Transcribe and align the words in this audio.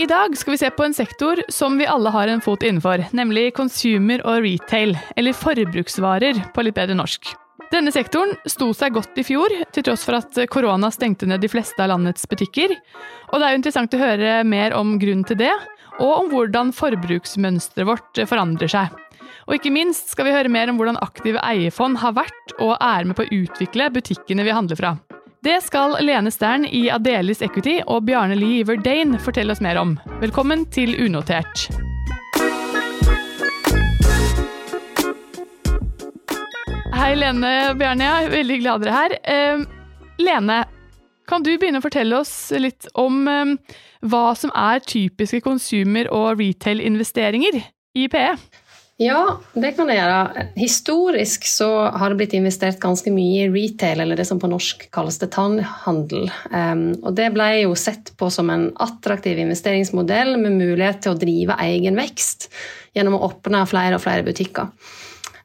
I 0.00 0.06
dag 0.06 0.38
skal 0.38 0.54
vi 0.54 0.58
se 0.58 0.70
på 0.70 0.84
en 0.84 0.94
sektor 0.94 1.42
som 1.52 1.74
vi 1.78 1.84
alle 1.86 2.08
har 2.08 2.28
en 2.32 2.40
fot 2.40 2.62
innenfor, 2.64 3.02
nemlig 3.12 3.50
consumer 3.52 4.22
og 4.24 4.46
retail, 4.46 4.94
eller 5.12 5.36
forbruksvarer 5.36 6.40
på 6.54 6.64
litt 6.64 6.78
bedre 6.78 6.96
norsk. 6.96 7.28
Denne 7.68 7.92
sektoren 7.92 8.32
sto 8.48 8.70
seg 8.72 8.94
godt 8.96 9.20
i 9.20 9.26
fjor, 9.28 9.52
til 9.76 9.84
tross 9.84 10.06
for 10.08 10.16
at 10.16 10.40
korona 10.48 10.88
stengte 10.88 11.28
ned 11.28 11.44
de 11.44 11.52
fleste 11.52 11.84
av 11.84 11.92
landets 11.92 12.24
butikker. 12.32 12.72
Og 13.28 13.36
det 13.36 13.44
er 13.44 13.52
jo 13.52 13.60
interessant 13.60 13.98
å 13.98 14.00
høre 14.00 14.40
mer 14.48 14.78
om 14.78 14.96
grunnen 15.02 15.28
til 15.28 15.42
det, 15.42 15.52
og 16.00 16.14
om 16.14 16.32
hvordan 16.32 16.72
forbruksmønsteret 16.80 17.92
vårt 17.92 18.24
forandrer 18.32 18.72
seg. 18.72 18.96
Og 19.50 19.58
ikke 19.58 19.76
minst 19.76 20.14
skal 20.16 20.30
vi 20.30 20.36
høre 20.38 20.48
mer 20.48 20.72
om 20.72 20.80
hvordan 20.80 21.02
aktive 21.04 21.44
eierfond 21.44 22.00
har 22.00 22.16
vært 22.16 22.56
og 22.56 22.78
er 22.80 23.04
med 23.04 23.20
på 23.20 23.28
å 23.28 23.42
utvikle 23.42 23.92
butikkene 23.92 24.48
vi 24.48 24.56
handler 24.62 24.80
fra. 24.80 24.96
Det 25.40 25.62
skal 25.64 25.94
Lene 26.04 26.28
Stern 26.30 26.66
i 26.68 26.82
Adelis 26.92 27.38
Equity 27.40 27.78
og 27.88 28.02
Bjarne 28.04 28.34
Lie 28.36 28.58
i 28.60 28.64
Verdane 28.68 29.16
fortelle 29.24 29.54
oss 29.54 29.62
mer 29.64 29.78
om. 29.80 29.94
Velkommen 30.20 30.66
til 30.68 30.92
Unotert. 31.00 31.62
Hei, 36.92 37.14
Lene 37.16 37.54
Bjarne. 37.80 38.04
Jeg 38.04 38.26
er 38.26 38.34
veldig 38.34 38.60
glad 38.60 38.84
dere 38.84 38.92
er 38.92 39.16
her. 39.16 39.16
Uh, 39.24 40.12
Lene, 40.20 40.58
kan 41.24 41.40
du 41.40 41.54
begynne 41.54 41.80
å 41.80 41.88
fortelle 41.88 42.20
oss 42.20 42.34
litt 42.60 42.90
om 43.00 43.24
uh, 43.24 43.56
hva 44.12 44.24
som 44.36 44.52
er 44.52 44.84
typiske 44.84 45.40
consumer- 45.46 46.12
og 46.12 46.34
retail-investeringer 46.42 47.62
i 47.96 48.10
PE? 48.12 48.34
Ja, 49.00 49.38
det 49.56 49.70
kan 49.78 49.88
jeg 49.88 49.96
gjøre. 49.96 50.42
Historisk 50.60 51.46
så 51.48 51.70
har 51.88 52.12
det 52.12 52.18
blitt 52.20 52.34
investert 52.36 52.76
ganske 52.82 53.08
mye 53.14 53.46
i 53.46 53.48
retail, 53.48 54.02
eller 54.04 54.18
det 54.18 54.26
som 54.28 54.36
på 54.42 54.50
norsk 54.52 54.84
kalles 54.92 55.16
detaljhandel. 55.22 56.26
Um, 56.52 56.82
og 56.98 57.14
det 57.16 57.30
ble 57.32 57.46
jo 57.62 57.72
sett 57.80 58.12
på 58.20 58.28
som 58.28 58.52
en 58.52 58.66
attraktiv 58.76 59.40
investeringsmodell 59.40 60.34
med 60.42 60.58
mulighet 60.58 61.00
til 61.06 61.14
å 61.14 61.20
drive 61.22 61.56
egen 61.64 61.96
vekst 61.96 62.50
gjennom 62.92 63.16
å 63.16 63.24
åpne 63.30 63.64
flere 63.70 63.96
og 63.96 64.04
flere 64.04 64.26
butikker. 64.26 64.68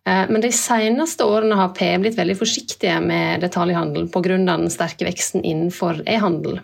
Uh, 0.04 0.28
men 0.28 0.44
de 0.44 0.52
seneste 0.52 1.24
årene 1.24 1.56
har 1.56 1.72
P 1.80 1.94
blitt 2.04 2.20
veldig 2.20 2.36
forsiktige 2.44 3.00
med 3.08 3.40
detaljhandel 3.48 4.12
pga. 4.12 4.36
den 4.52 4.68
sterke 4.74 5.08
veksten 5.08 5.48
innenfor 5.48 6.04
e-handel 6.04 6.60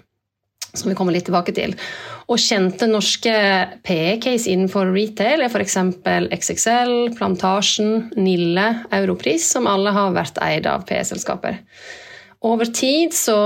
som 0.73 0.89
vi 0.89 0.95
kommer 0.97 1.15
litt 1.15 1.27
tilbake 1.29 1.53
til. 1.55 1.75
Og 2.31 2.39
kjente 2.39 2.87
norske 2.89 3.33
PE-case 3.85 4.51
innenfor 4.51 4.91
retail 4.95 5.43
er 5.43 5.51
f.eks. 5.51 5.77
XXL, 6.37 6.95
Plantasjen, 7.17 8.11
Nille, 8.19 8.67
Europris, 8.95 9.49
som 9.51 9.67
alle 9.69 9.93
har 9.95 10.15
vært 10.15 10.39
eid 10.43 10.69
av 10.69 10.85
PE-selskaper. 10.89 11.59
Over 12.47 12.71
tid 12.73 13.13
så 13.13 13.37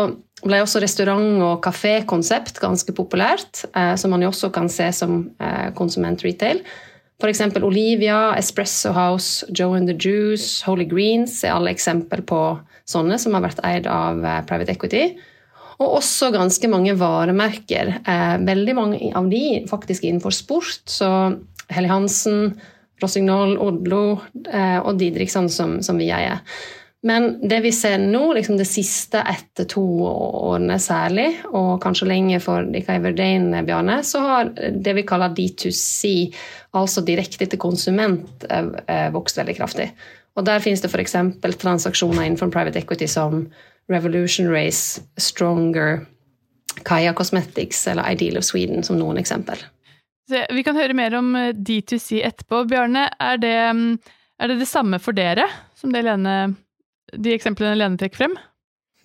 ble 0.46 0.62
også 0.62 0.80
restaurant- 0.84 1.42
og 1.42 1.62
kafékonsept 1.66 2.62
ganske 2.62 2.94
populært, 2.96 3.66
eh, 3.73 3.96
som 3.98 4.14
man 4.14 4.22
jo 4.22 4.30
også 4.30 4.52
kan 4.53 4.70
se 4.70 4.92
som 4.94 5.23
konsument-retail. 5.76 6.62
F.eks. 7.22 7.42
Olivia, 7.64 8.36
Espresso 8.36 8.92
House, 8.92 9.46
Joe 9.50 9.73
and 9.73 9.88
the 9.88 9.96
Juice, 9.96 10.62
Holy 10.66 10.86
Greens 10.86 11.44
er 11.44 11.56
alle 11.56 11.72
eksempel 11.72 12.22
på 12.28 12.42
sånne 12.86 13.18
som 13.22 13.38
har 13.38 13.46
vært 13.46 13.62
eid 13.66 13.88
av 13.88 14.20
eh, 14.20 14.42
private 14.50 14.76
equity. 14.76 15.06
Og 15.81 15.98
også 16.00 16.31
ganske 16.31 16.70
mange 16.72 16.95
varemerker. 17.00 17.98
Eh, 18.08 18.38
veldig 18.48 18.76
mange 18.78 19.12
av 19.18 19.28
de 19.31 19.66
faktisk 19.70 20.06
innenfor 20.08 20.36
sport. 20.36 20.86
Så 20.88 21.09
Helly 21.73 21.92
Hansen, 21.92 22.56
Rossignol, 23.04 23.58
Odlo 23.59 24.06
eh, 24.48 24.80
og 24.80 24.96
Didriksson 25.02 25.50
som, 25.52 25.80
som 25.84 26.00
vi 26.00 26.12
eier. 26.16 26.42
Men 27.06 27.36
det 27.46 27.59
vi 27.62 27.70
ser 27.76 28.00
nå, 28.02 28.31
liksom 28.34 28.58
det 28.58 28.66
siste 28.66 29.20
etter 29.30 29.68
to 29.70 29.84
årene 30.09 30.80
særlig, 30.81 31.28
og 31.52 31.78
kanskje 31.84 32.08
lenge 32.09 32.40
for 32.42 32.66
dere 32.66 32.96
i 32.98 33.62
Bjarne, 33.68 34.00
så 34.02 34.23
har 34.23 34.50
det 34.56 34.96
vi 34.98 35.03
kaller 35.06 35.36
D2C, 35.38 36.31
altså 36.73 37.03
direkte 37.06 37.46
til 37.46 37.62
konsument, 37.62 38.48
eh, 38.50 39.12
vokst 39.14 39.38
veldig 39.38 39.58
kraftig. 39.59 39.92
Og 40.36 40.46
Der 40.46 40.59
finnes 40.59 40.81
det 40.81 40.90
f.eks. 40.90 41.16
transaksjoner 41.62 42.26
innenfor 42.26 42.50
private 42.52 42.81
equity 42.81 43.06
som 43.08 43.46
Revolution 43.91 44.50
Race, 44.50 45.01
Stronger, 45.18 46.06
Kaya 46.85 47.13
Cosmetics 47.13 47.88
eller 47.88 48.12
Ideal 48.12 48.38
of 48.38 48.47
Sweden 48.47 48.84
som 48.84 49.00
noen 49.00 49.18
eksempel. 49.22 49.62
Så 50.29 50.41
vi 50.53 50.63
kan 50.66 50.78
høre 50.78 50.97
mer 50.97 51.13
om 51.19 51.35
eh, 51.38 51.53
D2C 51.53 52.23
etterpå. 52.25 52.63
Bjarne, 52.69 53.07
er 53.22 53.38
det, 53.41 53.57
mm, 53.78 53.91
er 54.41 54.51
det 54.51 54.59
det 54.63 54.69
samme 54.69 55.00
for 55.01 55.18
dere 55.18 55.46
som 55.78 55.94
det 55.94 56.01
Lene, 56.07 56.56
de 57.13 57.35
eksemplene 57.35 57.78
Lene 57.78 58.00
trekker 58.01 58.25
frem? 58.25 58.38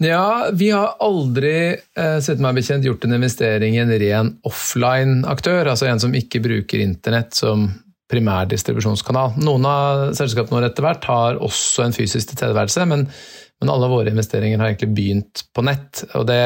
Ja, 0.00 0.48
vi 0.56 0.70
har 0.72 0.96
aldri 1.04 1.76
eh, 1.76 2.18
sett 2.24 2.40
meg 2.40 2.56
bekjent, 2.56 2.86
gjort 2.88 3.04
en 3.04 3.18
investering 3.18 3.76
i 3.76 3.82
en 3.82 3.92
ren 4.00 4.32
offline-aktør, 4.48 5.68
altså 5.68 5.90
en 5.90 6.00
som 6.00 6.16
ikke 6.16 6.40
bruker 6.40 6.80
internett 6.80 7.36
som 7.36 7.68
primærdistribusjonskanal. 8.10 9.36
Noen 9.44 9.66
av 9.68 10.06
selskapene 10.16 10.56
våre 10.56 10.70
etter 10.72 10.86
hvert 10.86 11.04
har 11.06 11.42
også 11.44 11.84
en 11.84 11.94
fysisk 11.94 12.32
tilstedeværelse, 12.32 12.88
men 12.88 13.04
men 13.60 13.70
alle 13.70 13.88
våre 13.92 14.08
investeringer 14.08 14.58
har 14.58 14.70
egentlig 14.70 14.94
begynt 14.96 15.42
på 15.52 15.62
nett. 15.68 16.02
og 16.16 16.24
Det, 16.26 16.40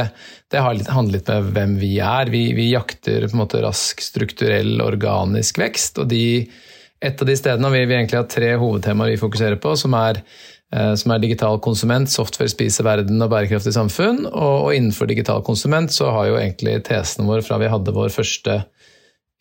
det 0.50 0.62
har 0.62 0.74
litt 0.74 1.28
med 1.30 1.52
hvem 1.54 1.76
vi 1.78 1.92
er. 2.02 2.30
Vi, 2.30 2.48
vi 2.58 2.72
jakter 2.72 3.28
på 3.28 3.36
en 3.36 3.42
måte 3.44 3.62
rask, 3.62 4.02
strukturell, 4.02 4.80
organisk 4.82 5.60
vekst. 5.62 6.02
og 6.02 6.10
de, 6.10 6.50
Et 7.00 7.22
av 7.22 7.28
de 7.28 7.36
stedene 7.38 7.70
vi, 7.70 7.84
vi 7.86 7.94
egentlig 7.94 8.18
har 8.18 8.26
tre 8.26 8.50
hovedtemaer 8.58 9.14
vi 9.14 9.22
fokuserer 9.22 9.60
på, 9.62 9.76
som 9.78 9.94
er, 9.94 10.18
eh, 10.74 10.94
som 10.98 11.14
er 11.14 11.22
digital 11.22 11.60
konsument, 11.62 12.10
software 12.10 12.50
spiser 12.50 12.88
verden 12.88 13.22
og 13.22 13.30
bærekraftig 13.30 13.76
samfunn. 13.78 14.24
Og, 14.32 14.74
innenfor 14.74 15.06
digital 15.06 15.44
konsument 15.46 15.94
så 15.94 16.10
har 16.10 16.32
jo 16.32 16.40
egentlig 16.40 16.80
tesene 16.90 17.28
våre 17.30 17.46
fra 17.46 17.60
vi 17.62 17.70
hadde 17.70 17.94
vår 17.94 18.10
første 18.10 18.64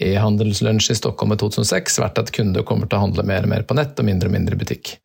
e-handelslunsj 0.03 0.91
i 0.91 0.99
Stockholm 0.99 1.33
i 1.33 1.41
2006, 1.41 1.97
vært 2.05 2.21
at 2.21 2.33
kunder 2.35 2.65
kommer 2.67 2.85
til 2.85 2.99
å 2.99 3.07
handle 3.07 3.25
mer 3.25 3.47
og 3.47 3.53
mer 3.55 3.65
på 3.65 3.77
nett 3.77 3.97
og 3.97 4.05
mindre 4.05 4.29
og 4.29 4.37
mindre 4.37 4.59
butikk. 4.59 4.99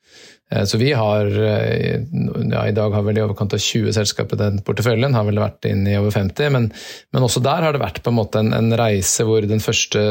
Eh, 0.51 0.65
så 0.65 0.79
vi 0.81 0.93
har 0.97 1.27
eh, 1.27 2.01
ja, 2.53 2.63
I 2.69 2.77
dag 2.77 2.95
har 2.95 3.05
vel 3.07 3.19
i 3.19 3.25
overkant 3.25 3.55
av 3.57 3.63
20 3.63 3.97
selskaper 3.97 4.41
den 4.41 4.63
porteføljen, 4.65 5.17
har 5.17 5.27
vel 5.29 5.43
vært 5.43 5.69
inn 5.69 5.85
i 5.89 5.97
over 6.01 6.15
50. 6.15 6.55
Men, 6.55 6.71
men, 7.13 7.27
også 7.27 7.43
der 7.45 7.67
har 7.67 7.77
det 7.77 7.83
vært 7.83 8.03
på 8.05 8.13
en 8.13 8.19
måte 8.21 8.43
en, 8.43 8.55
en 8.57 8.73
reise 8.79 9.27
hvor 9.29 9.45
den 9.49 9.63
første, 9.65 10.03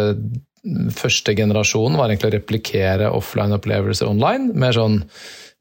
første 0.95 1.35
generasjonen 1.37 1.97
var 1.99 2.11
egentlig 2.11 2.31
å 2.31 2.37
replikere 2.37 3.11
offline-opplevelser 3.17 4.09
online. 4.09 4.53
Mer 4.57 4.77
sånn 4.77 5.01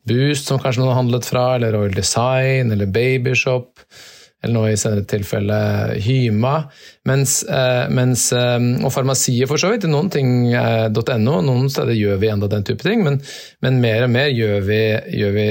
Boost, 0.06 0.46
som 0.46 0.60
kanskje 0.62 0.84
noen 0.84 0.92
har 0.92 1.00
handlet 1.00 1.26
fra, 1.26 1.48
eller 1.56 1.72
Royal 1.74 1.96
Design, 1.96 2.70
eller 2.70 2.86
Babyshop 2.86 3.82
eller 4.46 4.54
nå 4.56 4.64
i 4.70 4.78
senere 4.80 5.04
tilfelle 5.10 5.58
Hyma. 6.02 6.54
Mens, 7.10 7.42
eh, 7.44 7.90
mens, 7.92 8.28
eh, 8.32 8.56
og 8.80 8.92
farmasiet, 8.94 9.48
for 9.50 9.60
så 9.60 9.72
vidt. 9.72 9.88
Noen 9.90 10.10
ting 10.12 10.54
er 10.54 10.88
.no, 11.18 11.40
noen 11.44 11.68
steder 11.72 11.98
gjør 11.98 12.22
vi 12.22 12.30
enda 12.32 12.48
den 12.50 12.64
type 12.66 12.86
ting, 12.86 13.04
men, 13.06 13.20
men 13.62 13.82
mer 13.82 14.06
og 14.06 14.14
mer 14.14 14.30
gjør 14.32 14.64
vi, 14.66 14.80
gjør 15.20 15.36
vi 15.36 15.48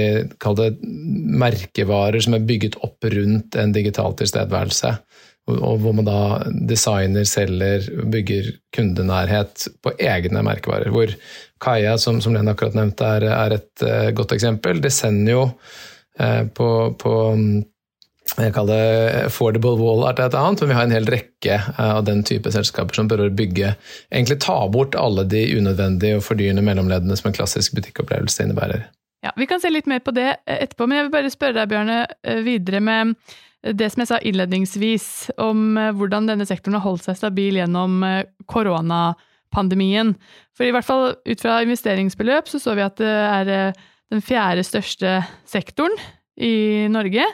det 0.56 0.70
merkevarer 1.46 2.24
som 2.24 2.38
er 2.38 2.48
bygget 2.48 2.80
opp 2.86 3.06
rundt 3.12 3.60
en 3.60 3.76
digital 3.76 4.16
tilstedeværelse. 4.18 4.96
Og 5.46 5.78
hvor 5.84 5.94
man 5.94 6.08
da 6.08 6.20
designer, 6.66 7.26
selger, 7.30 7.86
bygger 8.10 8.48
kundenærhet 8.74 9.68
på 9.86 9.94
egne 10.02 10.42
merkevarer. 10.46 10.90
Hvor 10.94 11.14
Kaja, 11.62 11.98
som, 12.02 12.18
som 12.22 12.34
Lene 12.34 12.56
akkurat 12.56 12.78
nevnte, 12.78 13.12
er, 13.20 13.28
er 13.30 13.58
et 13.60 13.86
uh, 13.86 14.10
godt 14.18 14.34
eksempel. 14.36 14.82
De 14.82 14.90
sender 14.94 15.36
jo 15.36 15.44
uh, 15.46 16.44
på, 16.50 16.70
på 16.98 17.14
jeg 18.34 18.56
kaller 18.56 18.74
det 18.74 19.19
affordable 19.30 19.78
wall 19.78 20.03
art 20.09 20.19
et 20.19 20.34
annet, 20.36 20.62
men 20.63 20.72
vi 20.72 20.75
har 20.75 20.88
en 20.88 20.94
hel 20.96 21.08
rekke 21.13 21.56
eh, 21.59 21.91
av 21.94 22.03
den 22.08 22.24
type 22.25 22.50
selskaper 22.52 22.97
som 22.97 23.09
prøver 23.09 23.30
å 23.30 23.38
bygge 23.38 23.75
Egentlig 24.09 24.40
ta 24.44 24.58
bort 24.72 24.97
alle 25.00 25.28
de 25.30 25.44
unødvendige 25.56 26.18
og 26.18 26.25
fordyrende 26.25 26.66
mellomleddene 26.66 27.16
som 27.19 27.30
en 27.30 27.38
klassisk 27.38 27.78
butikkopplevelse 27.78 28.47
innebærer. 28.47 28.88
Ja, 29.25 29.31
Vi 29.38 29.47
kan 29.50 29.62
se 29.62 29.72
litt 29.72 29.88
mer 29.90 30.02
på 30.03 30.14
det 30.16 30.28
eh, 30.34 30.64
etterpå, 30.66 30.88
men 30.88 31.00
jeg 31.00 31.08
vil 31.08 31.14
bare 31.14 31.34
spørre 31.34 31.59
deg, 31.59 31.69
Bjørne, 31.72 32.00
eh, 32.25 32.41
videre 32.46 32.81
med 32.84 33.14
det 33.66 33.88
som 33.94 34.03
jeg 34.03 34.09
sa 34.12 34.19
innledningsvis, 34.22 35.08
om 35.41 35.78
hvordan 35.97 36.28
denne 36.30 36.46
sektoren 36.46 36.75
har 36.78 36.84
holdt 36.84 37.08
seg 37.08 37.16
stabil 37.18 37.56
gjennom 37.58 38.03
koronapandemien. 38.46 40.11
For 40.53 40.67
i 40.67 40.73
hvert 40.76 40.85
fall 40.85 41.16
ut 41.17 41.41
fra 41.41 41.55
investeringsbeløp 41.66 42.52
så 42.52 42.61
så 42.61 42.76
vi 42.78 42.84
at 42.85 43.02
det 43.02 43.09
er 43.09 43.50
den 44.14 44.22
fjerde 44.22 44.67
største 44.70 45.16
sektoren 45.50 45.97
i 46.38 46.85
Norge. 46.94 47.26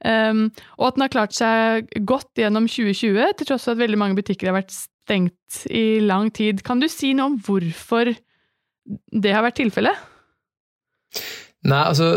Um, 0.00 0.46
og 0.78 0.86
at 0.88 0.96
den 0.96 1.04
har 1.04 1.12
klart 1.12 1.36
seg 1.36 1.90
godt 2.08 2.30
gjennom 2.40 2.68
2020, 2.70 3.34
til 3.36 3.50
tross 3.50 3.68
for 3.68 3.76
at 3.76 3.82
veldig 3.82 4.00
mange 4.00 4.16
butikker 4.18 4.50
har 4.50 4.56
vært 4.60 4.72
stengt 4.74 5.64
i 5.68 6.00
lang 6.04 6.30
tid. 6.32 6.64
Kan 6.66 6.80
du 6.80 6.88
si 6.90 7.12
noe 7.16 7.32
om 7.32 7.38
hvorfor 7.44 8.12
det 9.12 9.34
har 9.34 9.44
vært 9.44 9.60
tilfellet? 9.60 10.08
Nei, 11.60 11.80
altså 11.84 12.14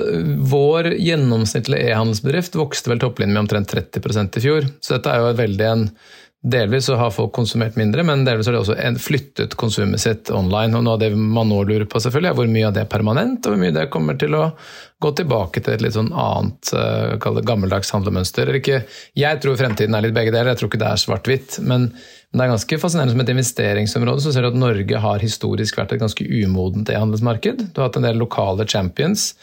Vår 0.48 0.94
gjennomsnittlige 0.96 1.90
e-handelsbedrift 1.92 2.56
vokste 2.56 2.94
vel 2.94 3.02
topplinjen 3.04 3.36
med 3.36 3.44
omtrent 3.44 3.74
30% 3.74 4.40
i 4.40 4.44
fjor. 4.46 4.68
Så 4.80 4.96
dette 4.96 5.12
er 5.12 5.20
jo 5.20 5.34
veldig 5.42 5.68
en 5.68 5.84
Delvis 6.44 6.86
så 6.86 6.98
har 7.00 7.12
folk 7.16 7.32
konsumert 7.32 7.78
mindre, 7.80 8.04
men 8.04 8.26
delvis 8.28 8.50
har 8.50 8.58
de 8.58 8.60
også 8.60 8.76
flyttet 9.00 9.54
konsumet 9.56 10.02
sitt 10.04 10.32
online. 10.32 10.76
og 10.76 10.84
Noe 10.84 10.98
av 10.98 11.00
det 11.00 11.14
man 11.16 11.48
nå 11.48 11.62
lurer 11.64 11.86
på, 11.88 12.02
selvfølgelig 12.04 12.32
er 12.34 12.40
hvor 12.40 12.50
mye 12.52 12.66
av 12.68 12.74
det 12.76 12.82
er 12.84 12.90
permanent, 12.92 13.46
og 13.46 13.54
hvor 13.54 13.62
mye 13.62 13.76
det 13.76 13.86
kommer 13.94 14.18
til 14.20 14.36
å 14.36 14.50
gå 15.04 15.12
tilbake 15.16 15.64
til 15.64 15.76
et 15.78 15.86
litt 15.86 15.96
sånn 15.96 16.12
annet 16.12 16.74
uh, 16.76 17.16
gammeldags 17.48 17.94
handlemønster. 17.96 18.52
Jeg 18.60 19.40
tror 19.44 19.56
fremtiden 19.60 19.96
er 19.96 20.04
litt 20.04 20.18
begge 20.18 20.36
deler, 20.36 20.52
jeg 20.52 20.60
tror 20.60 20.72
ikke 20.72 20.84
det 20.84 20.92
er 20.92 21.02
svart-hvitt. 21.06 21.58
Men, 21.64 21.94
det 22.34 22.42
er 22.42 22.50
ganske 22.50 22.78
fascinerende 22.82 23.14
som 23.14 23.22
et 23.22 23.30
investeringsområde. 23.30 24.24
Så 24.24 24.32
ser 24.34 24.42
du 24.42 24.50
at 24.50 24.58
Norge 24.58 25.00
har 25.04 25.22
historisk 25.22 25.78
vært 25.78 25.92
et 25.94 26.02
ganske 26.02 26.26
umodent 26.26 26.90
e-handelsmarked. 26.90 27.68
Du 27.70 27.78
har 27.78 27.92
hatt 27.92 28.00
en 28.00 28.08
del 28.08 28.18
lokale 28.18 28.66
champions 28.66 29.36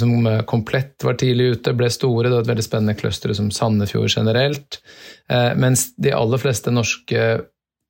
som 0.00 0.26
eh, 0.26 0.40
komplett 0.48 1.04
var 1.04 1.18
tidlig 1.20 1.58
ute, 1.58 1.76
ble 1.76 1.90
store. 1.92 2.28
Det 2.28 2.36
var 2.38 2.46
et 2.46 2.52
veldig 2.54 2.66
spennende 2.66 2.96
cluster 2.98 3.34
som 3.36 3.52
Sandefjord 3.54 4.10
generelt. 4.12 4.80
Uh, 5.28 5.52
mens 5.60 5.90
de 6.00 6.14
aller 6.16 6.40
fleste 6.40 6.72
norske 6.72 7.24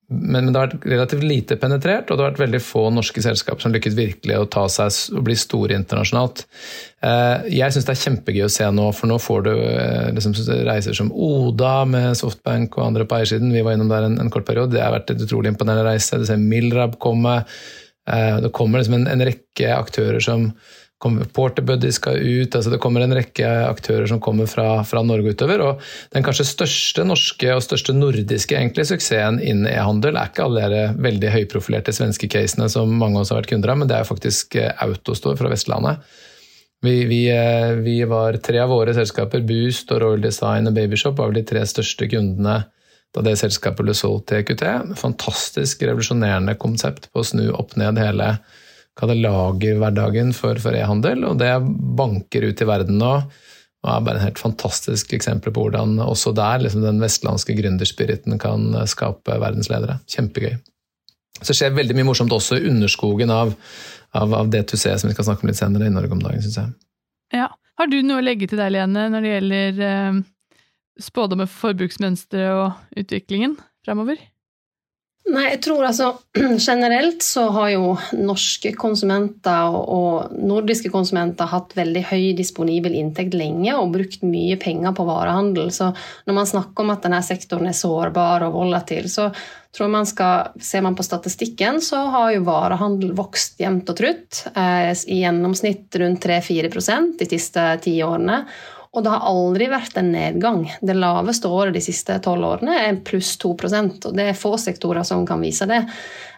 men, 0.09 0.47
det 0.49 0.57
har 0.57 0.71
vært 0.71 0.87
relativt 0.89 1.25
lite 1.27 1.57
penetrert, 1.61 2.09
og 2.09 2.17
det 2.17 2.23
har 2.23 2.31
vært 2.31 2.41
veldig 2.41 2.61
få 2.65 2.87
norske 2.97 3.21
selskap 3.21 3.61
som 3.61 3.75
lykkes 3.75 3.97
virkelig 3.97 4.39
å 4.41 4.47
ta 4.49 4.63
seg 4.73 5.19
og 5.19 5.27
bli 5.27 5.37
store 5.37 5.77
internasjonalt. 5.77 6.47
Eh, 7.05 7.49
jeg 7.59 7.75
syns 7.75 7.85
det 7.85 7.93
er 7.93 8.01
kjempegøy 8.07 8.47
å 8.47 8.53
se 8.53 8.71
nå, 8.73 8.87
for 8.97 9.11
nå 9.11 9.19
får 9.21 9.45
du 9.45 9.53
eh, 9.53 10.09
liksom, 10.17 10.33
reiser 10.65 10.97
som 10.97 11.13
Oda 11.13 11.75
med 11.91 12.17
Softbank 12.17 12.79
og 12.79 12.87
andre 12.87 13.05
på 13.09 13.19
eiersiden. 13.19 13.53
Vi 13.53 13.65
var 13.67 13.77
innom 13.77 13.93
der 13.93 14.09
en, 14.09 14.17
en, 14.23 14.33
kort 14.33 14.49
periode. 14.49 14.73
Det 14.79 14.81
har 14.81 14.97
vært 14.97 15.13
et 15.13 15.27
utrolig 15.29 15.53
imponerende 15.53 15.85
reise. 15.91 16.17
Du 16.17 16.25
ser 16.29 16.41
Milrab 16.41 16.97
komme. 17.05 17.43
Eh, 18.09 18.41
det 18.47 18.55
kommer 18.57 18.81
liksom 18.81 19.03
en, 19.03 19.09
en 19.13 19.29
rekke 19.29 19.77
aktører 19.77 20.25
som 20.25 20.55
Porterbuddy 20.99 21.93
skal 21.95 22.19
ut, 22.19 22.55
altså 22.57 22.73
det 22.73 22.81
kommer 22.83 23.05
en 23.05 23.15
rekke 23.15 23.47
aktører 23.69 24.09
som 24.11 24.19
kommer 24.23 24.49
fra, 24.51 24.83
fra, 24.83 25.03
Norge 25.07 25.31
utover. 25.31 25.63
og 25.63 25.85
Den 26.15 26.25
kanskje 26.27 26.49
største 26.49 27.05
norske 27.07 27.53
og 27.55 27.63
største 27.63 27.95
nordiske 27.95 28.57
egentlig, 28.59 28.89
suksessen 28.91 29.39
innen 29.39 29.71
e-handel 29.71 30.19
er 30.19 30.33
ikke 30.33 30.49
alle 30.49 30.65
de 30.73 30.83
veldig 30.99 31.31
høyprofilerte 31.37 31.95
svenske 31.95 32.31
casene 32.33 32.67
som 32.73 32.91
mange 32.91 33.15
av 33.15 33.23
oss 33.23 33.31
har 33.35 33.39
vært 33.43 33.53
kunder 33.53 33.75
av, 33.75 33.79
men 33.79 33.91
det 33.91 34.01
er 34.01 34.11
faktisk 34.11 34.59
eh, 34.59 34.75
Autostore 34.83 35.39
fra 35.39 35.53
Vestlandet. 35.55 36.03
Vi, 36.83 37.05
vi, 37.11 37.23
eh, 37.31 37.79
vi, 37.79 38.01
var 38.11 38.43
tre 38.43 38.59
av 38.63 38.75
våre 38.75 38.95
selskaper, 38.95 39.47
Boost 39.47 39.95
og 39.95 40.03
Royal 40.03 40.27
Design 40.27 40.71
og 40.71 40.75
Babyshop, 40.75 41.19
var 41.19 41.31
vel 41.31 41.41
de 41.41 41.47
tre 41.47 41.63
største 41.67 42.11
kundene 42.11 42.65
da 43.15 43.23
det 43.25 43.39
selskapet 43.41 43.87
ble 43.87 43.95
solgt 43.97 44.29
til 44.29 44.43
EQT. 44.43 44.65
Fantastisk 44.99 45.87
revolusjonerende 45.87 46.59
konsept 46.61 47.09
på 47.13 47.23
å 47.23 47.27
snu 47.27 47.47
opp 47.55 47.79
ned 47.81 47.99
hele 48.03 48.35
lagerhverdagen 49.07 50.33
for, 50.35 50.59
for 50.63 50.75
e-handel, 50.75 51.23
og 51.29 51.39
det 51.39 51.53
banker 51.99 52.49
ut 52.49 52.63
i 52.65 52.69
verden 52.69 52.99
nå. 52.99 53.13
Og 53.87 53.91
er 53.93 54.03
bare 54.03 54.19
en 54.19 54.27
helt 54.27 54.41
fantastisk 54.43 55.13
eksempel 55.15 55.55
på 55.55 55.63
hvordan 55.63 56.01
også 56.03 56.33
der 56.35 56.65
liksom 56.65 56.83
den 56.83 56.99
vestlandske 56.99 57.55
gründerspiriten 57.55 58.35
kan 58.43 58.73
skape 58.91 59.39
verdensledere. 59.39 60.01
Kjempegøy. 60.11 60.57
Så 61.39 61.53
det 61.53 61.59
skjer 61.61 61.77
veldig 61.77 61.95
mye 61.95 62.09
morsomt 62.09 62.35
også 62.35 62.59
i 62.59 62.67
underskogen 62.67 63.31
av, 63.31 63.53
av, 64.19 64.35
av 64.35 64.51
D2C, 64.51 64.97
som 64.99 65.07
vi 65.07 65.15
skal 65.15 65.29
snakke 65.29 65.47
om 65.47 65.53
litt 65.53 65.61
senere 65.61 65.87
i 65.87 65.95
Norge 65.95 66.17
om 66.17 66.25
dagen, 66.25 66.43
syns 66.43 66.59
jeg. 66.59 66.75
Ja. 67.39 67.53
Har 67.79 67.87
du 67.87 68.01
noe 68.03 68.19
å 68.19 68.25
legge 68.25 68.49
til 68.51 68.59
deg, 68.59 68.73
Lene, 68.75 69.05
når 69.13 69.23
det 69.23 69.33
gjelder 69.37 69.77
eh, 69.87 70.17
spådommer 70.99 71.47
forbruksmønstre 71.47 72.49
og 72.57 72.99
utviklingen 72.99 73.55
fremover? 73.87 74.19
Nei, 75.29 75.45
jeg 75.51 75.61
tror 75.67 75.85
altså 75.85 76.13
Generelt 76.69 77.25
så 77.25 77.49
har 77.53 77.73
jo 77.75 77.93
norske 78.17 78.73
konsumenter 78.79 79.75
og 79.77 80.33
nordiske 80.33 80.89
konsumenter 80.93 81.51
hatt 81.51 81.75
veldig 81.77 82.05
høy 82.09 82.25
disponibel 82.39 82.97
inntekt 82.97 83.37
lenge 83.37 83.75
og 83.77 83.93
brukt 83.97 84.25
mye 84.25 84.57
penger 84.61 84.95
på 84.97 85.05
varehandel. 85.09 85.69
Så 85.75 85.91
når 86.25 86.39
man 86.41 86.49
snakker 86.49 86.85
om 86.85 86.95
at 86.95 87.05
denne 87.05 87.21
sektoren 87.27 87.69
er 87.69 87.77
sårbar 87.77 88.47
og 88.47 88.57
volatil, 88.57 89.11
så 89.13 89.29
tror 89.77 89.93
man 89.93 90.09
skal, 90.09 90.55
Ser 90.65 90.83
man 90.83 90.97
på 90.97 91.05
statistikken, 91.05 91.83
så 91.85 92.07
har 92.15 92.33
jo 92.33 92.47
varehandel 92.49 93.13
vokst 93.19 93.61
jevnt 93.61 93.91
og 93.93 94.01
trutt. 94.01 94.43
Eh, 94.55 94.91
I 94.97 95.21
gjennomsnitt 95.27 96.01
rundt 96.01 96.25
3-4 96.25 96.73
de 97.21 97.29
siste 97.29 97.69
ti 97.85 97.99
årene. 98.03 98.45
Og 98.97 99.05
det 99.05 99.13
har 99.13 99.27
aldri 99.29 99.69
vært 99.69 99.99
en 100.01 100.09
nedgang. 100.15 100.63
Det 100.81 100.97
laveste 100.97 101.51
året 101.53 101.77
de 101.77 101.83
siste 101.85 102.17
tolv 102.25 102.47
årene 102.49 102.77
er 102.87 103.01
pluss 103.05 103.35
2% 103.43 104.09
og 104.09 104.17
Det 104.17 104.31
er 104.31 104.39
få 104.39 104.55
sektorer 104.61 105.05
som 105.05 105.27
kan 105.29 105.43
vise 105.45 105.69
det. 105.69 105.83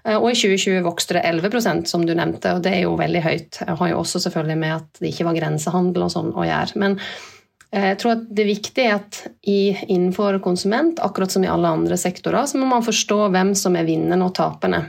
Eh, 0.05 0.17
og 0.17 0.31
i 0.33 0.39
2020 0.39 0.83
vokste 0.87 1.19
det 1.19 1.27
11% 1.31 1.91
som 1.91 2.07
du 2.07 2.15
nevnte, 2.17 2.57
og 2.57 2.65
det 2.65 2.75
er 2.75 2.87
jo 2.87 2.97
veldig 2.99 3.23
høyt. 3.25 3.61
Jeg 3.63 3.79
har 3.83 3.93
jo 3.93 4.01
også 4.01 4.23
selvfølgelig 4.27 4.59
med 4.65 4.77
at 4.81 5.03
det 5.03 5.13
ikke 5.13 5.29
var 5.31 5.39
grensehandel 5.39 6.07
og 6.07 6.15
sånn 6.17 6.33
å 6.35 6.47
gjøre. 6.49 6.81
Men 6.83 6.99
eh, 7.71 7.93
jeg 7.93 8.01
tror 8.03 8.17
at 8.17 8.29
det 8.29 8.45
er 8.45 8.53
viktig 8.53 8.89
at 8.97 9.21
i, 9.47 9.61
innenfor 9.87 10.41
konsument, 10.43 11.03
akkurat 11.05 11.37
som 11.37 11.47
i 11.47 11.53
alle 11.53 11.71
andre 11.71 12.01
sektorer, 12.01 12.51
så 12.51 12.59
må 12.59 12.71
man 12.73 12.87
forstå 12.87 13.29
hvem 13.31 13.55
som 13.59 13.79
er 13.79 13.87
vinnerne 13.89 14.27
og 14.27 14.35
taperne. 14.41 14.89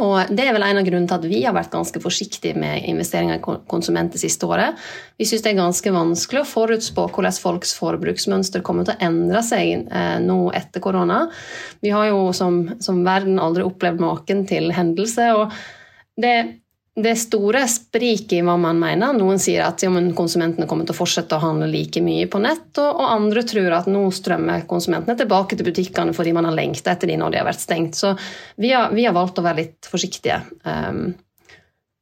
Og 0.00 0.30
Det 0.34 0.42
er 0.42 0.54
vel 0.56 0.64
en 0.66 0.80
av 0.80 0.86
grunnene 0.86 1.06
til 1.10 1.20
at 1.20 1.28
vi 1.30 1.42
har 1.44 1.54
vært 1.54 1.72
ganske 1.74 2.00
forsiktige 2.02 2.58
med 2.58 2.86
investeringer 2.90 3.38
i 3.38 3.58
konsument 3.70 4.16
siste 4.18 4.48
året. 4.48 4.80
Vi 5.20 5.28
syns 5.28 5.44
det 5.44 5.52
er 5.52 5.60
ganske 5.60 5.94
vanskelig 5.94 6.42
å 6.42 6.50
forutspå 6.50 7.06
hvordan 7.14 7.38
folks 7.44 7.76
forbruksmønster 7.78 8.64
kommer 8.66 8.88
til 8.88 8.96
å 8.96 9.06
endre 9.06 9.44
seg 9.46 9.86
eh, 9.86 10.18
nå 10.24 10.40
etter 10.56 10.82
korona. 10.82 11.24
Vi 11.84 11.94
har 11.94 12.10
jo 12.10 12.26
som, 12.34 12.64
som 12.82 13.04
verden 13.06 13.38
aldri 13.42 13.66
opplevd 13.66 14.02
maken 14.02 14.44
til 14.50 14.72
hendelse. 14.74 15.30
og 15.38 15.54
det 16.20 16.34
det 16.94 17.16
store 17.18 17.64
spriket 17.68 18.36
i 18.36 18.42
hva 18.46 18.54
man 18.60 18.78
mener. 18.78 19.16
Noen 19.18 19.40
sier 19.42 19.64
at 19.66 19.82
ja, 19.82 19.90
konsumentene 20.14 20.68
kommer 20.70 20.86
til 20.86 20.94
å 20.94 20.98
fortsette 21.00 21.34
å 21.34 21.42
handle 21.42 21.66
like 21.72 21.98
mye 22.04 22.28
på 22.30 22.38
nett, 22.42 22.68
og, 22.78 22.86
og, 22.86 23.08
andre 23.16 23.42
tror 23.50 23.74
at 23.80 23.88
nå 23.90 24.04
strømmer 24.14 24.62
konsumentene 24.70 25.18
tilbake 25.18 25.58
til 25.58 25.66
butikkene 25.66 26.14
fordi 26.14 26.34
man 26.36 26.46
har 26.46 26.54
lengta 26.54 26.94
etter 26.94 27.10
de 27.10 27.18
når 27.18 27.34
de 27.34 27.40
har 27.42 27.48
vært 27.48 27.64
stengt. 27.64 27.98
Så 27.98 28.14
vi 28.62 28.70
har, 28.70 28.94
vi 28.94 29.08
har 29.08 29.16
valgt 29.16 29.42
å 29.42 29.46
være 29.46 29.62
litt 29.64 29.90
forsiktige 29.90 30.38
um, 30.62 31.08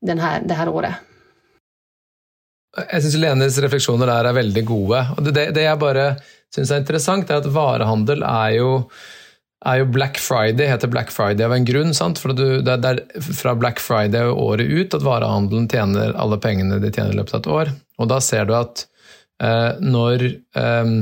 denne, 0.04 0.34
det 0.44 0.60
her 0.60 0.72
året. 0.72 1.08
Jeg 2.76 3.04
syns 3.04 3.18
Lenes 3.20 3.58
refleksjoner 3.64 4.08
der 4.08 4.28
er 4.28 4.36
veldig 4.36 4.64
gode. 4.68 5.02
og 5.16 5.26
Det, 5.28 5.48
det 5.56 5.66
jeg 5.66 5.80
bare 5.80 6.06
syns 6.52 6.72
er 6.72 6.84
interessant, 6.84 7.32
er 7.32 7.40
at 7.40 7.48
varehandel 7.52 8.24
er 8.28 8.54
jo 8.58 8.70
er 9.68 9.80
jo 9.80 9.88
Black 9.94 10.18
Friday 10.18 10.68
heter 10.70 10.90
Black 10.90 11.12
Friday 11.14 11.46
av 11.46 11.54
en 11.54 11.64
grunn. 11.66 11.94
sant? 11.94 12.20
For 12.20 12.34
du, 12.34 12.60
det, 12.64 12.76
er 12.82 13.02
fra 13.32 13.54
Black 13.58 13.80
Friday 13.82 14.30
året 14.30 14.68
ut 14.68 14.94
at 14.96 15.06
varehandelen 15.06 15.68
tjener 15.70 16.14
alle 16.18 16.38
pengene 16.42 16.80
de 16.82 16.90
tjener 16.90 17.14
i 17.14 17.18
løpet 17.20 17.36
av 17.36 17.42
et 17.42 17.50
år. 17.56 17.72
Og 18.02 18.10
da 18.10 18.20
ser 18.24 18.48
du 18.48 18.54
at 18.58 18.86
eh, 19.42 19.80
når 19.82 20.28
eh, 20.28 20.94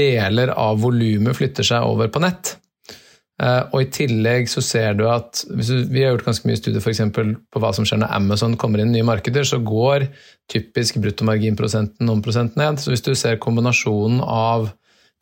deler 0.00 0.54
av 0.56 0.80
volumet 0.82 1.38
flytter 1.38 1.66
seg 1.66 1.86
over 1.86 2.10
på 2.10 2.22
nett, 2.24 2.56
eh, 3.42 3.62
og 3.70 3.84
i 3.84 3.90
tillegg 3.94 4.50
så 4.50 4.64
ser 4.64 4.96
du 4.98 5.06
at 5.10 5.44
du, 5.46 5.62
Vi 5.62 6.02
har 6.02 6.16
gjort 6.16 6.30
ganske 6.30 6.48
mye 6.48 6.58
studier 6.58 6.82
for 6.82 7.36
på 7.36 7.62
hva 7.62 7.74
som 7.76 7.86
skjer 7.86 8.02
når 8.02 8.16
Amazon 8.18 8.56
kommer 8.58 8.82
inn 8.82 8.90
i 8.94 8.98
nye 8.98 9.06
markeder. 9.06 9.46
Så 9.46 9.62
går 9.62 10.08
typisk 10.50 10.98
bruttomarginprosenten 11.02 12.10
noen 12.10 12.24
prosent 12.24 12.58
ned. 12.58 12.82
Så 12.82 12.90
hvis 12.90 13.06
du 13.06 13.14
ser 13.14 13.38
kombinasjonen 13.42 14.24
av 14.24 14.72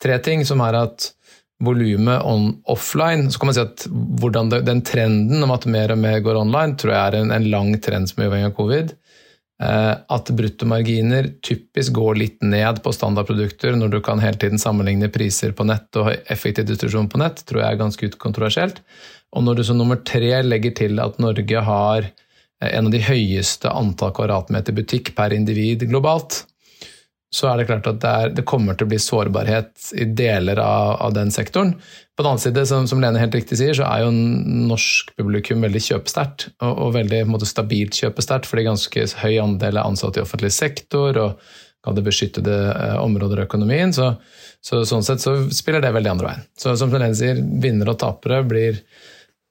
tre 0.01 0.17
ting, 0.19 0.41
som 0.47 0.63
er 0.65 0.81
at 0.81 1.11
volumet 1.63 2.21
offline, 2.67 3.31
så 3.31 3.39
kan 3.39 3.47
man 3.47 3.55
si 3.55 3.63
at 3.63 3.85
det, 4.51 4.61
den 4.67 4.81
trenden 4.83 5.43
om 5.43 5.53
at 5.55 5.67
mer 5.71 5.93
og 5.93 6.01
mer 6.01 6.19
går 6.23 6.39
online, 6.41 6.75
tror 6.79 6.91
jeg 6.91 7.01
er 7.01 7.19
en, 7.21 7.31
en 7.31 7.49
lang 7.51 7.75
trend 7.83 8.11
som 8.11 8.21
er 8.21 8.29
uavhengig 8.29 8.51
av 8.51 8.57
covid. 8.57 8.95
Eh, 9.63 9.93
at 10.11 10.29
bruttomarginer 10.35 11.29
typisk 11.45 11.95
går 11.95 12.17
litt 12.19 12.41
ned 12.43 12.81
på 12.83 12.91
standardprodukter 12.91 13.77
når 13.79 13.93
du 13.93 14.01
kan 14.03 14.19
hele 14.19 14.39
tiden 14.41 14.59
sammenligne 14.59 15.07
priser 15.13 15.53
på 15.55 15.63
nett 15.69 15.95
og 16.01 16.11
effektiv 16.27 16.67
distribusjon 16.67 17.07
på 17.11 17.21
nett, 17.21 17.39
tror 17.47 17.61
jeg 17.63 17.69
er 17.69 17.79
ganske 17.79 18.09
kontroversielt. 18.19 18.81
Og 19.35 19.47
når 19.47 19.59
du 19.59 19.63
som 19.67 19.79
nummer 19.79 20.01
tre 20.03 20.41
legger 20.43 20.75
til 20.75 20.99
at 21.03 21.21
Norge 21.23 21.63
har 21.69 22.09
eh, 22.09 22.67
en 22.73 22.89
av 22.89 22.91
de 22.91 23.03
høyeste 23.07 23.71
antall 23.71 24.11
kvadratmeter 24.17 24.75
butikk 24.75 25.15
per 25.15 25.35
individ 25.35 25.87
globalt, 25.87 26.43
så 27.35 27.49
er 27.49 27.59
det 27.59 27.67
klart 27.67 27.87
at 27.89 27.99
det, 27.99 28.11
er, 28.11 28.33
det, 28.37 28.45
kommer 28.47 28.77
til 28.77 28.87
å 28.87 28.91
bli 28.93 28.99
sårbarhet 29.01 29.89
i 29.99 30.07
deler 30.15 30.59
av, 30.63 30.93
av 31.03 31.15
den 31.17 31.33
sektoren. 31.35 31.73
På 32.15 32.23
den 32.23 32.31
annen 32.31 32.43
side, 32.45 32.63
som, 32.69 32.87
som, 32.87 33.01
Lene 33.03 33.19
helt 33.19 33.35
riktig 33.35 33.57
sier, 33.59 33.75
så 33.75 33.87
er 33.89 34.05
jo 34.05 34.13
norsk 34.13 35.11
publikum 35.19 35.65
veldig 35.65 35.81
kjøpesterkt, 35.83 36.47
og, 36.61 36.71
og, 36.71 36.93
veldig 36.95 37.25
måte, 37.27 37.49
stabilt 37.49 37.99
kjøpesterkt, 37.99 38.47
fordi 38.47 38.67
ganske 38.69 39.07
høy 39.25 39.33
andel 39.43 39.81
er 39.81 39.83
ansatt 39.83 40.19
i 40.19 40.23
offentlig 40.23 40.53
sektor 40.55 41.19
og 41.19 41.43
kan 41.85 41.97
det 41.97 42.05
beskyttede 42.05 42.55
eh, 42.71 42.95
områder 43.03 43.43
av 43.43 43.49
økonomien. 43.49 43.91
Så, 43.93 44.13
så, 44.63 44.85
sånn 44.87 45.03
sett 45.05 45.21
så 45.21 45.35
spiller 45.53 45.83
det 45.83 45.91
veldig 45.93 46.13
andre 46.15 46.31
veien. 46.31 46.47
Så 46.57 46.77
som 46.79 46.93
Lene 46.95 47.11
sier, 47.17 47.43
vinnere 47.43 47.93
og 47.93 47.99
tapere 48.01 48.41
blir 48.47 48.79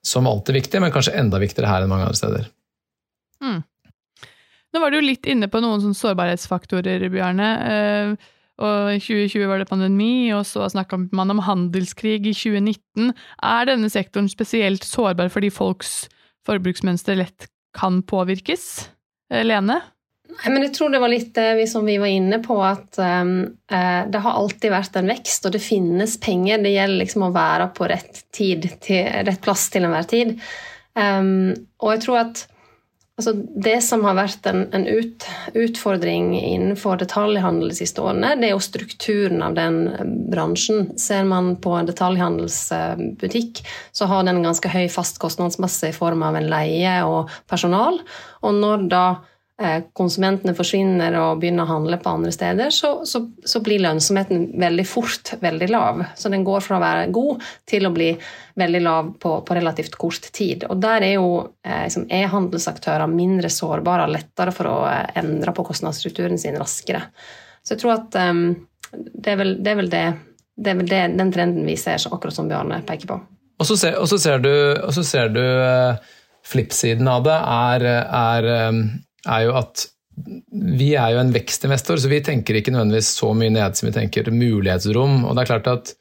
som 0.04 0.26
alltid 0.26 0.62
viktig, 0.62 0.80
men 0.82 0.92
kanskje 0.92 1.14
enda 1.20 1.38
viktigere 1.40 1.70
her 1.70 1.84
enn 1.84 1.92
mange 1.92 2.08
andre 2.08 2.18
steder. 2.18 2.48
Mm. 3.44 3.62
Nå 4.74 4.80
var 4.82 4.90
du 4.90 4.98
litt 4.98 5.28
inne 5.30 5.46
på 5.46 5.60
noen 5.62 5.78
sånne 5.84 5.94
sårbarhetsfaktorer, 5.94 7.06
Bjarne. 7.12 7.50
Eh, 7.70 8.30
og 8.64 8.90
I 8.90 8.98
2020 9.02 9.46
var 9.46 9.60
det 9.62 9.70
pandemi, 9.70 10.32
og 10.34 10.42
så 10.46 10.66
snakka 10.70 10.98
man 11.14 11.30
om 11.30 11.42
handelskrig 11.46 12.20
i 12.26 12.34
2019. 12.34 13.12
Er 13.38 13.68
denne 13.70 13.90
sektoren 13.90 14.30
spesielt 14.30 14.86
sårbar 14.86 15.30
fordi 15.30 15.52
folks 15.54 16.04
forbruksmønster 16.46 17.18
lett 17.18 17.46
kan 17.78 18.00
påvirkes? 18.02 18.88
Eh, 19.30 19.44
Lene? 19.46 19.78
Nei, 20.34 20.50
men 20.50 20.64
jeg 20.64 20.72
tror 20.74 20.90
det 20.90 21.02
var 21.02 21.12
litt 21.12 21.30
det 21.36 21.68
som 21.70 21.86
vi 21.86 21.94
var 22.02 22.10
inne 22.10 22.40
på, 22.42 22.56
at 22.64 22.98
um, 22.98 23.34
det 23.68 24.22
har 24.24 24.38
alltid 24.40 24.72
vært 24.72 24.96
en 24.98 25.12
vekst, 25.12 25.44
og 25.46 25.52
det 25.54 25.60
finnes 25.62 26.16
penger. 26.18 26.62
Det 26.64 26.72
gjelder 26.72 27.02
liksom 27.04 27.26
å 27.26 27.34
være 27.34 27.68
på 27.76 27.86
rett 27.92 28.24
tid, 28.34 28.66
til, 28.82 29.04
rett 29.28 29.42
plass 29.44 29.68
til 29.70 29.86
enhver 29.86 30.08
tid. 30.10 30.32
Um, 30.98 31.52
og 31.78 31.92
jeg 31.92 32.02
tror 32.06 32.20
at 32.24 32.42
Altså 33.14 33.30
det 33.62 33.76
som 33.86 34.02
har 34.02 34.16
vært 34.18 34.46
en, 34.50 34.64
en 34.74 34.88
ut, 34.90 35.22
utfordring 35.54 36.32
innenfor 36.34 36.98
detaljhandel 36.98 37.70
de 37.70 37.76
siste 37.78 38.02
årene, 38.02 38.32
det 38.40 38.48
er 38.48 38.56
jo 38.56 38.64
strukturen 38.64 39.44
av 39.46 39.54
den 39.54 39.76
bransjen. 40.32 40.88
Ser 40.98 41.22
man 41.30 41.52
på 41.62 41.76
en 41.78 41.86
detaljhandelsbutikk, 41.86 43.62
så 43.94 44.08
har 44.10 44.26
den 44.26 44.42
ganske 44.42 44.72
høy 44.72 44.88
fast 44.90 45.22
kostnadsmasse 45.22 45.92
i 45.92 45.94
form 45.94 46.26
av 46.26 46.40
en 46.40 46.50
leie 46.50 46.96
og 47.06 47.30
personal. 47.46 48.02
Og 48.42 48.58
når 48.58 48.90
da 48.90 49.04
konsumentene 49.94 50.50
forsvinner 50.58 51.14
og 51.14 51.38
begynner 51.38 51.62
å 51.62 51.70
handle 51.76 51.98
på 52.02 52.10
andre 52.10 52.32
steder, 52.34 52.72
så, 52.74 53.04
så, 53.06 53.20
så, 53.46 53.60
blir 53.62 53.84
lønnsomheten 53.84 54.48
veldig 54.58 54.86
fort 54.88 55.30
veldig 55.40 55.68
lav. 55.70 56.02
Så 56.18 56.28
den 56.32 56.42
går 56.46 56.64
fra 56.64 56.80
å 56.80 56.82
være 56.82 57.04
god 57.14 57.44
til 57.70 57.86
å 57.86 57.92
bli 57.94 58.08
veldig 58.58 58.80
lav 58.82 59.12
på, 59.22 59.36
på 59.46 59.54
relativt 59.54 59.94
kort 60.00 60.26
tid. 60.34 60.66
Og 60.66 60.82
der 60.82 61.06
er 61.06 61.14
jo 61.20 61.28
eh, 61.62 61.84
liksom 61.86 62.08
e-handelsaktører 62.10 63.06
mindre 63.10 63.52
sårbare 63.52 64.08
og 64.08 64.16
lettere 64.16 64.56
for 64.56 64.72
å 64.72 64.74
eh, 64.90 65.14
endre 65.22 65.54
på 65.54 65.66
kostnadsstrukturen 65.70 66.40
sin 66.40 66.58
raskere. 66.58 67.04
Så 67.62 67.76
jeg 67.76 67.84
tror 67.84 67.94
at 68.00 68.18
um, 68.26 68.44
det, 68.90 69.36
er 69.36 69.38
vel, 69.38 69.56
det, 69.62 69.70
er 69.70 69.80
vel 69.84 69.94
det, 69.94 70.04
det 70.58 70.74
er 70.74 70.82
vel 70.82 70.90
det, 70.90 71.02
den 71.14 71.34
trenden 71.34 71.70
vi 71.70 71.78
ser, 71.78 72.02
akkurat 72.10 72.34
som 72.34 72.50
Bjarne 72.50 72.82
peker 72.90 73.14
på. 73.14 73.22
Og 73.62 73.70
så 73.70 73.78
ser, 73.78 74.02
og 74.02 74.10
så 74.10 74.18
ser 74.18 74.42
du, 74.42 74.50
du 75.38 75.42
uh, 75.46 76.14
flippsiden 76.42 77.06
av 77.06 77.22
det 77.22 77.38
er, 77.38 77.90
er 78.02 78.54
um 78.66 78.86
er 79.30 79.46
jo 79.48 79.58
at 79.58 79.88
vi 80.14 80.92
er 80.94 81.14
jo 81.14 81.20
en 81.22 81.32
vekstinvestor, 81.34 81.98
så 81.98 82.10
vi 82.10 82.22
tenker 82.22 82.58
ikke 82.58 82.72
nødvendigvis 82.74 83.14
så 83.18 83.32
mye 83.34 83.52
ned 83.54 83.78
som 83.78 83.88
vi 83.88 83.94
tenker 83.96 84.30
mulighetsrom. 84.30 85.24
Og 85.26 85.34
det 85.34 85.42
er 85.42 85.50
klart 85.50 85.70
at 85.72 85.94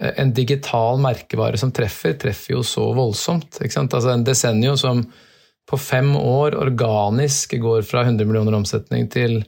eh, 0.00 0.12
en 0.22 0.34
digital 0.34 1.00
merkevare 1.02 1.58
som 1.60 1.72
treffer, 1.74 2.14
treffer 2.20 2.54
jo 2.54 2.62
så 2.66 2.86
voldsomt. 2.96 3.60
Altså 3.60 4.12
En 4.14 4.26
Desenio 4.26 4.76
som 4.78 5.02
på 5.68 5.76
fem 5.76 6.14
år 6.16 6.56
organisk 6.56 7.58
går 7.60 7.82
fra 7.84 8.06
100 8.06 8.24
millioner 8.28 8.56
omsetning 8.56 9.10
til 9.12 9.42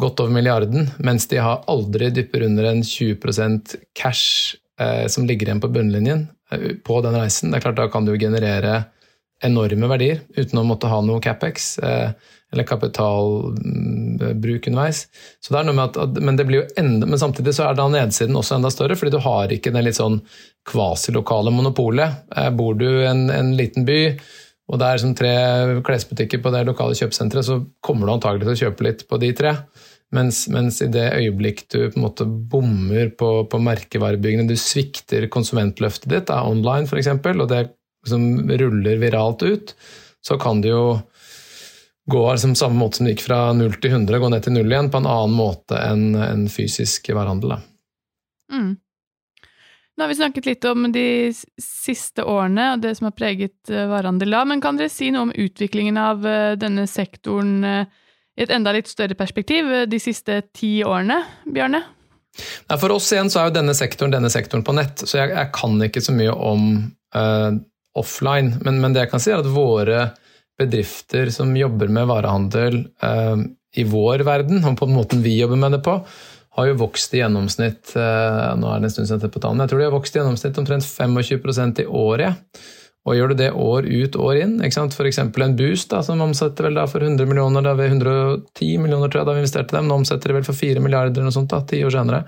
godt 0.00 0.20
over 0.20 0.34
milliarden, 0.34 0.90
mens 0.98 1.28
de 1.30 1.38
har 1.40 1.62
aldri 1.70 2.10
dypper 2.12 2.44
under 2.48 2.66
en 2.72 2.82
20% 2.82 3.76
cash 3.96 4.56
eh, 4.80 5.06
som 5.06 5.26
ligger 5.28 5.48
igjen 5.48 5.62
på 5.62 5.70
bunnlinjen 5.72 6.26
eh, 6.50 6.74
på 6.84 6.98
den 7.06 7.16
reisen. 7.16 7.52
Det 7.52 7.60
er 7.60 7.66
klart 7.68 7.78
Da 7.80 7.88
kan 7.92 8.04
du 8.04 8.16
generere 8.18 8.82
enorme 9.44 9.88
verdier 9.90 10.22
uten 10.36 10.60
å 10.60 10.66
måtte 10.66 10.90
ha 10.90 11.00
noe 11.04 11.22
CapEx. 11.22 11.76
Eh, 11.78 12.10
eller 12.54 12.68
kapitalbruk 12.68 14.68
underveis. 14.70 15.04
Så 15.42 15.52
det 15.52 15.60
er 15.60 15.68
noe 15.68 15.76
med 15.76 15.98
at, 15.98 16.22
men, 16.22 16.38
det 16.38 16.46
blir 16.48 16.62
jo 16.62 16.70
enda, 16.80 17.08
men 17.10 17.20
samtidig 17.20 17.56
så 17.56 17.68
er 17.68 17.78
da 17.78 17.88
nedsiden 17.90 18.38
også 18.38 18.58
enda 18.58 18.70
større, 18.72 18.96
fordi 18.98 19.16
du 19.16 19.20
har 19.24 19.52
ikke 19.52 19.74
det 19.74 19.84
litt 19.88 19.98
sånn 19.98 20.20
kvasilokale 20.70 21.52
monopolet. 21.54 22.24
Eh, 22.36 22.50
bor 22.56 22.78
du 22.78 22.86
i 22.88 23.08
en, 23.10 23.26
en, 23.34 23.52
liten 23.58 23.86
by, 23.88 24.00
og 24.72 24.80
det 24.80 24.90
er 24.90 25.02
som 25.02 25.16
tre 25.18 25.34
klesbutikker 25.84 26.40
på 26.40 26.54
det 26.54 26.64
lokale 26.70 26.96
kjøpesenteret, 26.96 27.46
så 27.46 27.58
kommer 27.84 28.08
du 28.08 28.14
antagelig 28.14 28.46
til 28.46 28.54
å 28.54 28.62
kjøpe 28.62 28.88
litt 28.88 29.04
på 29.10 29.20
de 29.20 29.34
tre. 29.36 29.56
Mens, 30.14 30.44
mens, 30.52 30.78
i 30.84 30.86
det 30.94 31.08
øyeblikk 31.16 31.64
du 31.74 31.88
på 31.90 31.98
en 31.98 32.04
måte 32.04 32.24
bommer 32.24 33.10
på, 33.18 33.30
på 33.50 33.60
merkevarebyggene, 33.66 34.46
du 34.46 34.54
svikter 34.60 35.26
konsumentløftet 35.32 36.06
ditt, 36.12 36.28
da, 36.30 36.44
online 36.46 36.86
f.eks., 36.86 37.10
og 37.34 37.48
det 37.50 37.64
som 38.06 38.22
ruller 38.46 39.00
viralt 39.00 39.42
ut, 39.42 39.74
så 40.24 40.38
kan 40.40 40.62
du 40.64 40.70
jo 40.70 40.84
gå 42.10 42.22
liksom, 42.32 42.54
samme 42.54 42.78
måte 42.78 43.00
som 43.00 43.08
det 43.08 43.14
gikk 43.14 43.26
fra 43.26 43.40
0 43.56 43.76
til 43.80 43.96
100, 43.96 44.18
gå 44.20 44.30
ned 44.32 44.44
til 44.44 44.56
0 44.56 44.72
igjen, 44.72 44.90
på 44.92 45.00
en 45.00 45.10
annen 45.10 45.36
måte 45.36 45.78
enn 45.80 46.16
en 46.20 46.48
fysisk 46.52 47.08
varehandel. 47.14 47.56
Mm. 48.52 48.74
Nå 49.94 50.02
har 50.02 50.10
vi 50.10 50.18
snakket 50.18 50.46
litt 50.46 50.64
om 50.66 50.88
de 50.92 51.08
siste 51.62 52.24
årene 52.26 52.72
og 52.74 52.80
det 52.82 52.96
som 52.98 53.08
har 53.08 53.14
preget 53.16 53.70
varehandel 53.70 54.34
da, 54.34 54.42
men 54.48 54.62
kan 54.62 54.78
dere 54.80 54.90
si 54.92 55.12
noe 55.14 55.28
om 55.28 55.34
utviklingen 55.34 56.00
av 56.00 56.26
eh, 56.26 56.54
denne 56.58 56.88
sektoren 56.90 57.60
eh, 57.64 58.00
i 58.34 58.42
et 58.42 58.50
enda 58.50 58.72
litt 58.74 58.90
større 58.90 59.14
perspektiv 59.14 59.70
de 59.86 60.00
siste 60.02 60.40
ti 60.56 60.80
årene, 60.82 61.20
Bjørne? 61.46 61.84
For 62.80 62.90
oss 62.90 63.12
igjen 63.14 63.30
så 63.30 63.40
er 63.40 63.48
jo 63.48 63.58
denne 63.60 63.76
sektoren 63.78 64.14
denne 64.14 64.30
sektoren 64.32 64.64
på 64.66 64.74
nett, 64.74 65.04
så 65.06 65.20
jeg, 65.20 65.30
jeg 65.36 65.52
kan 65.54 65.78
ikke 65.86 66.02
så 66.02 66.14
mye 66.16 66.34
om 66.34 66.64
uh, 67.14 67.54
offline. 67.94 68.56
Men, 68.66 68.80
men, 68.82 68.94
det 68.94 69.04
jeg 69.04 69.12
kan 69.12 69.22
si, 69.22 69.30
er 69.30 69.42
at 69.42 69.50
våre 69.54 70.08
bedrifter 70.60 71.30
som 71.34 71.56
jobber 71.56 71.90
med 71.92 72.08
varehandel 72.10 72.80
eh, 73.02 73.44
i 73.80 73.84
vår 73.90 74.22
verden, 74.26 74.62
og 74.62 74.78
på 74.78 74.88
den 74.88 74.96
måten 74.98 75.24
vi 75.24 75.38
jobber 75.40 75.60
med 75.60 75.76
det 75.76 75.82
på, 75.86 75.98
har 76.54 76.70
jo 76.70 76.78
vokst 76.84 77.14
i 77.16 77.20
gjennomsnitt 77.22 77.96
eh, 77.98 78.54
nå 78.60 78.70
er 78.70 78.80
det 78.80 78.88
en 78.88 78.94
stund 78.94 79.10
siden 79.10 79.34
på 79.34 79.42
tallene, 79.42 79.66
jeg 79.66 79.74
tror 79.74 79.82
de 79.82 79.88
har 79.88 79.96
vokst 79.96 80.16
i 80.16 80.20
gjennomsnitt 80.20 80.62
omtrent 80.62 80.86
25% 80.86 81.82
i 81.82 81.90
året. 81.90 82.64
Og 83.04 83.18
gjør 83.18 83.34
du 83.34 83.36
det 83.36 83.50
år 83.52 83.84
ut, 83.84 84.14
år 84.16 84.38
inn, 84.40 84.52
f.eks. 84.64 85.18
en 85.20 85.56
Boost 85.58 85.90
da, 85.92 86.00
som 86.06 86.22
omsetter 86.24 86.64
vel 86.64 86.78
da 86.78 86.86
for 86.88 87.04
100 87.04 87.28
millioner, 87.28 87.60
da 87.60 87.74
vi 87.76 87.90
110 87.90 88.78
millioner 88.80 89.12
tror 89.12 89.20
jeg 89.20 89.28
da 89.28 89.34
vi 89.36 89.42
investerte 89.42 89.76
dem, 89.76 89.90
nå 89.90 89.98
omsetter 90.00 90.32
de 90.32 90.38
vel 90.38 90.46
for 90.46 90.56
4 90.56 90.80
milliarder 90.80 91.12
eller 91.12 91.28
noe 91.28 91.36
sånt 91.36 91.52
da, 91.52 91.60
ti 91.68 91.82
år 91.84 91.92
senere. 91.92 92.22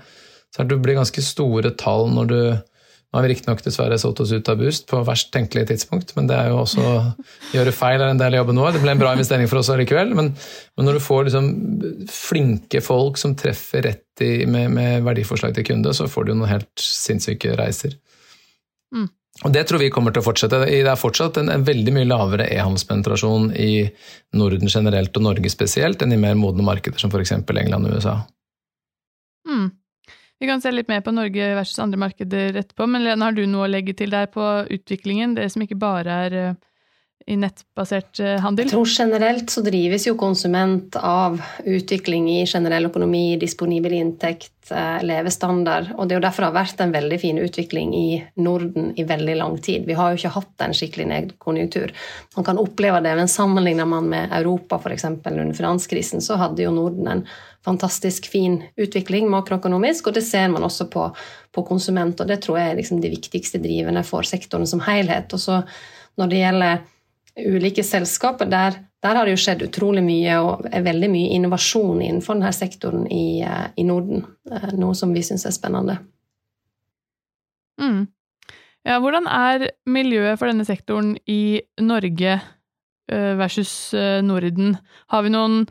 Så 0.53 0.67
det 0.69 0.77
blir 0.83 0.99
ganske 0.99 1.23
store 1.25 1.73
tall 1.81 2.11
når 2.13 2.29
du 2.29 2.39
nå 3.07 3.17
har 3.17 3.23
vi 3.23 3.29
riktignok 3.31 3.61
dessverre 3.63 3.95
solgt 4.01 4.19
oss 4.19 4.33
ut 4.35 4.49
av 4.51 4.57
Boost 4.59 4.83
på 4.89 4.99
verst 5.07 5.29
tenkelige 5.31 5.69
tidspunkt, 5.69 6.11
men 6.17 6.27
det 6.27 6.35
er 6.35 6.49
jo 6.51 6.57
også 6.59 6.83
å 6.83 6.95
gjøre 7.55 7.71
feil 7.71 8.01
er 8.01 8.11
en 8.11 8.19
del 8.19 8.35
av 8.35 8.41
jobben 8.41 8.59
vår. 8.59 8.73
Det 8.75 8.81
ble 8.83 8.95
en 8.97 8.99
bra 8.99 9.13
investering 9.15 9.47
for 9.47 9.61
oss 9.61 9.69
allikevel, 9.71 10.11
men, 10.17 10.33
men 10.75 10.89
når 10.89 10.97
du 10.97 11.03
får 11.05 11.29
liksom 11.29 11.47
flinke 12.11 12.83
folk 12.83 13.19
som 13.21 13.37
treffer 13.39 13.87
rett 13.87 14.25
i, 14.25 14.43
med, 14.43 14.73
med, 14.75 15.05
verdiforslag 15.07 15.55
til 15.55 15.69
kunde, 15.69 15.95
så 15.95 16.09
får 16.11 16.27
du 16.27 16.33
noen 16.33 16.51
helt 16.51 16.83
sinnssyke 16.83 17.55
reiser. 17.55 17.95
Mm. 18.91 19.07
Og 19.45 19.53
Det 19.55 19.63
tror 19.69 19.79
vi 19.79 19.91
kommer 19.93 20.11
til 20.11 20.25
å 20.25 20.27
fortsette. 20.27 20.65
Det 20.67 20.83
er 20.83 20.99
fortsatt 20.99 21.39
en, 21.39 21.51
en 21.53 21.63
veldig 21.63 21.93
mye 21.95 22.09
lavere 22.09 22.49
e-handelspenetrasjon 22.51 23.53
i 23.55 23.85
Norden 24.35 24.67
generelt 24.67 25.15
og 25.15 25.29
Norge 25.29 25.51
spesielt 25.53 26.03
enn 26.03 26.11
i 26.11 26.19
mer 26.19 26.35
modne 26.35 26.65
markeder 26.65 26.99
som 26.99 27.13
f.eks. 27.13 27.37
England 27.39 27.87
og 27.87 28.01
USA. 28.01 28.19
Vi 30.39 30.47
kan 30.47 30.61
se 30.61 30.71
litt 30.71 30.89
mer 30.89 31.01
på 31.01 31.11
Norge 31.15 31.49
versus 31.57 31.79
andre 31.81 31.97
markeder 31.97 32.59
etterpå, 32.61 32.85
men 32.85 33.05
Lene, 33.07 33.25
har 33.25 33.33
du 33.33 33.45
noe 33.49 33.65
å 33.65 33.71
legge 33.71 33.95
til 33.97 34.13
der 34.13 34.29
på 34.29 34.43
utviklingen? 34.69 35.33
Det 35.37 35.49
som 35.49 35.63
ikke 35.65 35.79
bare 35.81 36.17
er 36.27 36.35
eh, 36.37 36.51
i 37.27 37.35
nettbasert 37.41 38.21
eh, 38.23 38.37
handel? 38.43 38.67
Jeg 38.67 38.75
tror 38.75 38.91
generelt 38.91 39.51
så 39.51 39.63
drives 39.65 40.05
jo 40.07 40.13
konsument 40.19 40.95
av 41.01 41.41
utvikling 41.65 42.29
i 42.31 42.37
generell 42.47 42.87
økonomi, 42.91 43.39
disponibel 43.41 43.97
inntekt, 43.97 44.53
eh, 44.69 45.01
levestandard. 45.03 45.89
Og 45.97 46.05
det 46.05 46.15
er 46.15 46.21
jo 46.21 46.25
derfor 46.27 46.45
det 46.45 46.51
har 46.51 46.59
vært 46.59 46.85
en 46.85 46.95
veldig 46.95 47.19
fin 47.25 47.41
utvikling 47.41 47.97
i 47.97 48.07
Norden 48.39 48.93
i 48.95 49.07
veldig 49.09 49.35
lang 49.41 49.57
tid. 49.57 49.89
Vi 49.89 49.97
har 49.97 50.13
jo 50.13 50.21
ikke 50.21 50.35
hatt 50.37 50.67
en 50.67 50.77
skikkelig 50.77 51.09
nedkonjunktur. 51.11 51.97
Man 52.37 52.47
kan 52.47 52.61
oppleve 52.61 53.01
det, 53.03 53.17
men 53.19 53.31
sammenligner 53.31 53.89
man 53.89 54.07
med 54.13 54.31
Europa 54.39 54.79
f.eks. 54.79 55.09
under 55.09 55.53
finanskrisen, 55.57 56.21
så 56.23 56.39
hadde 56.39 56.63
jo 56.63 56.77
Norden 56.77 57.11
en 57.11 57.27
fantastisk 57.67 58.29
fin 58.31 58.61
utvikling 58.79 59.27
makroøkonomisk, 59.31 60.07
og 60.07 60.17
det 60.17 60.23
ser 60.25 60.47
man 60.53 60.65
også 60.67 60.87
på, 60.93 61.07
på 61.51 61.63
konsument. 61.67 62.19
og 62.21 62.29
Det 62.29 62.39
tror 62.43 62.59
jeg 62.61 62.71
er 62.71 62.79
liksom 62.79 63.01
de 63.03 63.11
viktigste 63.11 63.61
drivende 63.63 64.03
for 64.07 64.27
sektoren 64.27 64.67
som 64.69 64.83
helhet. 64.87 65.33
Og 65.35 65.43
så 65.43 65.61
når 66.17 66.31
det 66.31 66.43
gjelder 66.43 66.85
ulike 67.37 67.83
selskaper, 67.85 68.49
der, 68.49 68.79
der, 69.03 69.15
har 69.15 69.25
det 69.25 69.35
jo 69.35 69.41
skjedd 69.43 69.65
utrolig 69.67 70.03
mye 70.05 70.37
og 70.41 70.67
er 70.71 70.85
veldig 70.85 71.09
mye 71.13 71.33
innovasjon 71.37 72.01
innenfor 72.01 72.37
denne 72.37 72.53
sektoren 72.55 73.07
i, 73.13 73.41
eh, 73.45 73.65
i 73.77 73.85
Norden. 73.85 74.25
Eh, 74.51 74.71
noe 74.79 74.95
som 74.97 75.13
vi 75.13 75.23
syns 75.25 75.45
er 75.45 75.55
spennende. 75.55 75.99
Mm. 77.81 78.07
Ja, 78.87 78.97
hvordan 79.03 79.27
er 79.29 79.67
miljøet 79.85 80.39
for 80.39 80.49
denne 80.49 80.65
sektoren 80.65 81.17
i 81.29 81.59
Norge 81.83 82.39
eh, 82.39 83.33
versus 83.37 83.93
Norden? 84.23 84.77
Har 85.11 85.27
vi 85.27 85.33
noen 85.35 85.67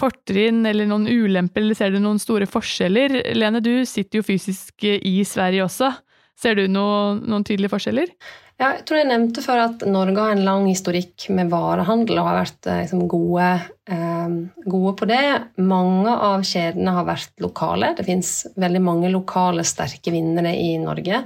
fortrinn 0.00 0.64
eller 0.66 0.88
noen 0.90 1.06
ulemper, 1.08 1.62
eller 1.62 1.78
ser 1.78 1.94
du 1.94 2.00
noen 2.02 2.20
store 2.22 2.48
forskjeller? 2.50 3.20
Lene, 3.36 3.62
du 3.64 3.84
sitter 3.88 4.20
jo 4.20 4.26
fysisk 4.26 4.86
i 4.88 5.20
Sverige 5.28 5.66
også. 5.66 5.92
Ser 6.40 6.56
du 6.56 6.64
noe, 6.72 7.18
noen 7.20 7.44
tydelige 7.44 7.72
forskjeller? 7.74 8.14
Ja, 8.60 8.74
jeg 8.74 8.82
tror 8.88 8.98
jeg 8.98 9.08
nevnte 9.08 9.40
før 9.40 9.62
at 9.62 9.82
Norge 9.88 10.20
har 10.20 10.34
en 10.34 10.44
lang 10.44 10.66
historikk 10.68 11.30
med 11.32 11.48
varehandel 11.52 12.18
og 12.20 12.26
har 12.28 12.42
vært 12.42 12.68
eh, 12.68 12.82
liksom, 12.82 13.06
gode, 13.08 13.46
eh, 13.88 14.34
gode, 14.66 14.92
på 15.00 15.08
det. 15.08 15.22
Mange 15.64 16.12
av 16.12 16.44
kjedene 16.44 16.92
har 16.98 17.06
vært 17.08 17.40
lokale. 17.40 17.94
Det 17.96 18.04
fins 18.04 18.34
veldig 18.60 18.82
mange 18.84 19.12
lokale 19.12 19.64
sterke 19.64 20.12
vinnere 20.12 20.52
i 20.60 20.74
Norge. 20.82 21.22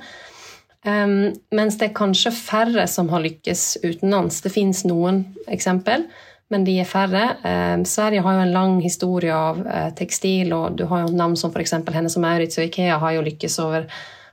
Um, 0.84 1.32
mens 1.56 1.78
det 1.80 1.88
er 1.88 1.96
kanskje 1.96 2.30
færre 2.36 2.84
som 2.92 3.08
har 3.10 3.24
lykkes 3.24 3.64
utenlands. 3.82 4.42
Det 4.44 4.52
fins 4.52 4.84
noen 4.86 5.24
eksempel 5.50 6.04
men 6.52 6.64
de 6.66 6.76
er 6.80 6.88
færre. 6.88 7.22
Eh, 7.44 7.76
Sverige 7.88 8.24
har 8.24 8.36
jo 8.36 8.42
en 8.44 8.54
lang 8.54 8.74
historie 8.84 9.34
av 9.34 9.62
eh, 9.66 9.90
tekstil, 9.96 10.52
og 10.56 10.76
du 10.78 10.84
har 10.90 11.04
jo 11.04 11.16
navn 11.16 11.36
som 11.40 11.52
f.eks. 11.54 11.78
Hennes 11.94 12.18
og 12.18 12.24
Maurits 12.24 12.60
og 12.60 12.68
Ikea 12.68 12.98
har 13.02 13.16
jo 13.16 13.24
lykkes 13.24 13.58
over 13.64 13.88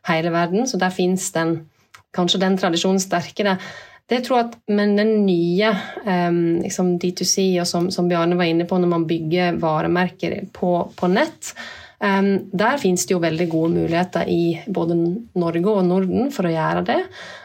hele 0.10 0.34
verden, 0.34 0.68
så 0.68 0.80
der 0.82 0.94
fins 0.94 1.30
den, 1.36 1.56
kanskje 2.16 2.42
den 2.44 2.58
tradisjonen 2.60 3.02
sterkere. 3.02 3.58
Det 4.12 4.26
jeg 4.26 4.40
at, 4.42 4.58
Men 4.68 4.98
den 4.98 5.26
nye 5.26 5.70
eh, 5.72 6.32
liksom 6.66 6.98
D2C, 7.00 7.62
og 7.62 7.68
som, 7.68 7.92
som, 7.92 8.10
Bjarne 8.12 8.36
var 8.38 8.50
inne 8.50 8.68
på, 8.68 8.78
når 8.78 8.92
man 8.92 9.08
bygger 9.08 9.62
varemerker 9.62 10.42
på, 10.52 10.74
på 10.96 11.08
nett, 11.08 11.54
der 12.02 12.80
finnes 12.82 13.04
det 13.06 13.14
jo 13.14 13.20
veldig 13.22 13.46
gode 13.52 13.76
muligheter 13.76 14.26
i 14.26 14.56
både 14.66 14.96
Norge 15.38 15.70
og 15.70 15.84
Norden 15.86 16.32
for 16.34 16.50
å 16.50 16.54
gjøre 16.54 16.82
det. 16.88 16.98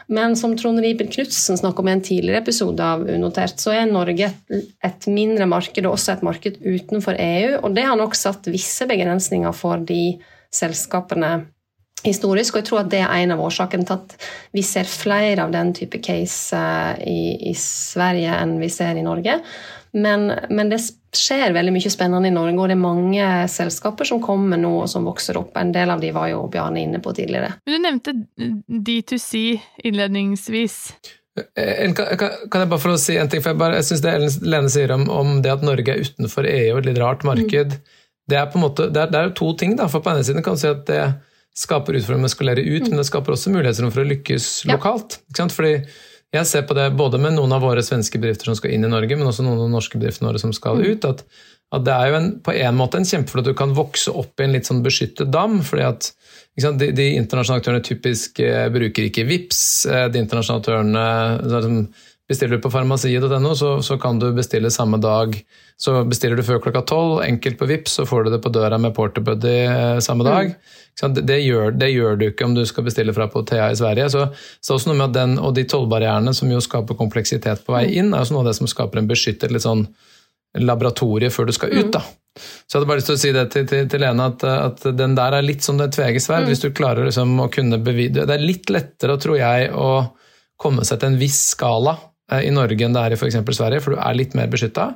Men 0.09 0.33
som 0.39 0.55
Trond 0.57 0.81
Riiber 0.81 1.09
Knutsen 1.13 1.59
snakket 1.59 1.83
om 1.83 1.89
i 1.91 1.93
en 1.93 2.01
tidligere 2.01 2.41
episode 2.41 2.81
av 2.81 3.03
Unotert, 3.05 3.61
så 3.61 3.75
er 3.75 3.91
Norge 3.91 4.31
et, 4.49 5.07
mindre 5.11 5.45
marked 5.51 5.85
og 5.85 5.93
også 5.97 6.15
et 6.15 6.25
marked 6.25 6.57
utenfor 6.63 7.19
EU. 7.21 7.59
Og 7.61 7.77
det 7.77 7.85
har 7.85 7.99
nok 7.99 8.17
satt 8.17 8.49
visse 8.49 8.87
begrensninger 8.89 9.53
for 9.53 9.83
de 9.85 10.17
selskapene 10.53 11.35
historisk, 12.05 12.55
og 12.55 12.61
jeg 12.61 12.69
tror 12.69 12.83
at 12.83 12.91
det 12.91 13.01
er 13.03 13.23
en 13.23 13.33
av 13.35 13.41
årsakene 13.43 13.85
til 13.87 13.97
at 13.97 14.29
vi 14.55 14.63
ser 14.65 14.89
flere 14.89 15.43
av 15.45 15.53
den 15.53 15.73
type 15.75 15.99
case 16.05 16.57
uh, 16.57 16.93
i, 17.01 17.51
i, 17.51 17.53
Sverige 17.57 18.37
enn 18.37 18.57
vi 18.61 18.69
ser 18.73 18.97
i 18.97 19.05
Norge. 19.05 19.39
Men, 19.97 20.29
men, 20.49 20.69
det 20.69 20.81
skjer 21.19 21.53
veldig 21.55 21.73
mye 21.75 21.91
spennende 21.91 22.29
i 22.29 22.33
Norge, 22.33 22.55
og 22.57 22.69
det 22.69 22.77
er 22.77 22.81
mange 22.81 23.27
selskaper 23.51 24.07
som 24.09 24.21
kommer 24.23 24.59
nå 24.61 24.73
og 24.83 24.89
som 24.91 25.07
vokser 25.07 25.39
opp. 25.39 25.55
En 25.59 25.73
del 25.75 25.91
av 25.93 26.01
de 26.03 26.11
var 26.15 26.31
jo 26.31 26.45
Bjarne 26.51 26.83
inne 26.83 27.01
på 27.03 27.13
tidligere. 27.17 27.55
Men 27.65 27.77
Du 27.77 27.85
nevnte 27.85 28.15
D2C 28.87 29.43
innledningsvis. 29.89 30.79
Kan, 31.37 32.17
kan, 32.17 32.61
jeg 32.63 32.69
bare 32.71 32.81
få 32.81 32.95
si 32.97 33.17
en 33.21 33.29
ting? 33.29 33.43
for 33.43 33.53
Jeg, 33.53 33.59
bare, 33.61 33.77
jeg 33.77 33.85
synes 33.91 34.01
det 34.01 34.47
Lene 34.49 34.71
sier 34.73 34.93
om, 34.95 35.05
om, 35.13 35.35
det 35.45 35.53
at 35.53 35.65
Norge 35.65 35.93
er 35.93 36.01
utenfor 36.01 36.47
EU 36.49 36.79
et 36.79 36.87
litt 36.89 36.97
rart 37.01 37.25
marked, 37.27 37.75
mm. 37.77 38.03
det 38.31 38.39
er 38.39 38.49
på 38.49 38.57
en 38.57 38.65
måte, 38.65 38.89
det 38.89 39.03
er, 39.03 39.11
det 39.13 39.19
er, 39.19 39.29
jo 39.29 39.37
to 39.37 39.51
ting. 39.61 39.75
da, 39.77 39.85
for 39.91 40.01
På 40.01 40.13
ene 40.13 40.25
siden 40.25 40.45
kan 40.45 40.57
du 40.57 40.63
si 40.63 40.71
at 40.71 40.85
det 40.89 41.03
skaper 41.57 41.97
utfordringer 41.97 42.25
med 42.25 42.31
å 42.31 42.35
skalere 42.35 42.65
ut, 42.65 42.85
mm. 42.85 42.89
men 42.89 43.01
det 43.01 43.07
skaper 43.09 43.33
også 43.33 43.53
mulighetsrom 43.53 43.93
for 43.93 44.03
å 44.03 44.11
lykkes 44.11 44.49
ja. 44.65 44.75
lokalt. 44.75 45.19
Ikke 45.29 45.43
sant? 45.43 45.55
Fordi 45.57 45.73
jeg 46.35 46.47
ser 46.49 46.65
på 46.67 46.75
det 46.75 46.89
både 46.99 47.19
med 47.21 47.37
noen 47.37 47.53
av 47.55 47.63
våre 47.63 47.83
svenske 47.85 48.19
bedrifter 48.19 48.49
som 48.49 48.57
skal 48.57 48.73
inn 48.75 48.83
i 48.83 48.91
Norge, 48.91 49.15
men 49.15 49.29
også 49.29 49.45
noen 49.45 49.61
av 49.61 49.69
de 49.69 49.75
norske 49.77 49.99
bedriftene 49.99 50.27
våre 50.29 50.41
som 50.41 50.53
skal 50.55 50.81
mm. 50.81 50.87
ut. 50.89 51.07
at, 51.07 51.23
at 51.77 51.85
det 51.87 51.93
er 51.93 52.09
jo 52.11 52.17
en, 52.19 52.29
på 52.43 52.55
en 52.55 52.79
måte 52.79 52.99
en 52.99 53.07
kjempeflott 53.07 53.47
at 53.47 53.53
du 53.53 53.59
kan 53.59 53.75
vokse 53.77 54.11
opp 54.11 54.39
i 54.39 54.47
en 54.47 54.55
litt 54.55 54.67
sånn 54.67 54.83
beskyttet 54.85 55.31
dam. 55.31 55.61
fordi 55.63 55.87
at 55.87 56.11
sant, 56.59 56.81
de, 56.81 56.91
de, 56.95 57.07
internasjonale 57.15 57.63
aktørene 57.63 57.85
typisk 57.85 58.41
eh, 58.43 58.67
bruker 58.73 59.07
ikke 59.07 59.27
VIPS, 59.29 59.63
eh, 59.91 60.05
De 60.11 60.23
internasjonale 60.23 60.63
aktørene 60.63 61.63
som 61.63 61.81
Bestiller 62.27 62.57
du 62.57 62.63
på 62.63 62.71
farmasiet.no, 62.71 63.53
så, 63.55 63.69
så, 63.81 63.95
kan 63.97 64.17
du 64.19 64.25
bestille 64.35 64.71
samme 64.71 64.97
dag. 64.99 65.37
Så 65.79 66.01
bestiller 66.03 66.35
du 66.35 66.43
før 66.43 66.59
klokka 66.59 66.81
tolv, 66.89 67.21
enkelt 67.23 67.55
på 67.59 67.67
VIPS, 67.69 67.93
så 67.99 68.05
får 68.05 68.25
du 68.25 68.33
det 68.33 68.41
på 68.43 68.51
døra 68.51 68.79
med 68.81 68.91
Porterbuddy 68.97 69.53
eh, 69.63 69.99
samme 70.03 70.27
dag. 70.27 70.51
Mm. 70.51 71.13
Det, 71.15 71.23
det, 71.29 71.37
gjør, 71.45 71.71
det, 71.71 71.89
gjør, 71.93 72.19
du 72.19 72.25
ikke 72.27 72.49
om 72.49 72.57
du 72.57 72.65
skal 72.67 72.83
bestille 72.83 73.13
fra 73.15 73.29
på 73.31 73.45
Thea 73.47 73.69
i 73.71 73.79
Sverige. 73.79 74.09
Så, 74.11 74.25
så 74.59 74.75
også 74.75 74.91
noe 74.91 74.99
med 74.99 75.07
at 75.11 75.15
den, 75.15 75.37
Og 75.39 75.55
de 75.55 75.63
tollbarrierene 75.69 76.33
som 76.35 76.51
jo 76.51 76.59
skaper 76.63 76.99
kompleksitet 76.99 77.63
på 77.63 77.77
vei 77.77 77.85
mm. 77.87 77.95
inn, 78.01 78.11
er 78.11 78.25
også 78.25 78.35
noe 78.35 78.43
av 78.43 78.51
det 78.51 78.57
som 78.59 78.71
skaper 78.73 78.99
en 78.99 79.07
beskyttet 79.07 79.55
litt 79.55 79.63
sånn 79.63 79.85
laboratorie 80.57 81.31
før 81.31 81.47
du 81.47 81.55
skal 81.55 81.71
ut. 81.77 81.93
da. 81.95 82.03
Så 82.37 82.75
jeg 82.75 82.81
hadde 82.81 82.89
bare 82.91 82.99
lyst 82.99 83.11
til 83.13 83.15
å 83.15 83.21
si 83.21 83.33
det 83.37 83.45
til, 83.55 83.65
til, 83.69 83.87
til 83.87 84.03
Lene, 84.03 84.27
at, 84.33 84.43
at, 84.43 84.83
den 84.99 85.15
der 85.15 85.37
er 85.39 85.47
litt 85.47 85.63
som 85.63 85.79
det 85.79 85.93
tvegesverd. 85.95 86.43
Mm. 86.43 86.51
Hvis 86.51 86.65
du 86.65 86.69
klarer 86.75 87.07
liksom 87.07 87.37
å 87.39 87.47
kunne 87.53 87.79
bevide 87.79 88.27
Det 88.27 88.35
er 88.35 88.43
litt 88.43 88.67
lettere, 88.73 89.15
tror 89.21 89.39
jeg, 89.39 89.71
å 89.71 90.11
komme 90.59 90.83
seg 90.83 90.99
til 90.99 91.13
en 91.13 91.19
viss 91.21 91.39
skala 91.53 91.95
i 92.35 92.51
Norge 92.51 92.85
enn 92.85 92.95
det 92.95 93.03
er 93.03 93.15
i 93.15 93.19
f.eks. 93.19 93.39
Sverige, 93.55 93.83
for 93.83 93.95
du 93.95 94.01
er 94.03 94.17
litt 94.17 94.35
mer 94.37 94.49
beskytta. 94.51 94.91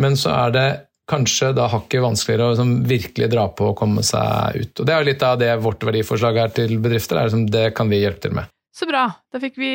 Men 0.00 0.16
så 0.16 0.32
er 0.34 0.54
det 0.54 0.68
kanskje 1.08 1.54
da 1.56 1.68
hakket 1.72 2.04
vanskeligere 2.04 2.46
å 2.46 2.52
liksom 2.52 2.74
virkelig 2.88 3.30
dra 3.32 3.46
på 3.56 3.70
og 3.70 3.78
komme 3.80 4.04
seg 4.04 4.60
ut. 4.60 4.72
Og 4.76 4.86
Det 4.86 4.94
er 4.94 5.00
jo 5.02 5.08
litt 5.08 5.24
av 5.24 5.38
det 5.40 5.50
vårt 5.64 5.86
verdiforslag 5.88 6.40
er 6.42 6.52
til 6.56 6.76
bedrifter. 6.84 7.16
Er 7.16 7.30
liksom 7.30 7.48
det 7.52 7.70
kan 7.76 7.88
vi 7.88 8.02
hjelpe 8.02 8.26
til 8.26 8.36
med. 8.36 8.52
Så 8.76 8.88
bra. 8.88 9.08
Da 9.32 9.40
fikk 9.42 9.56
vi 9.58 9.72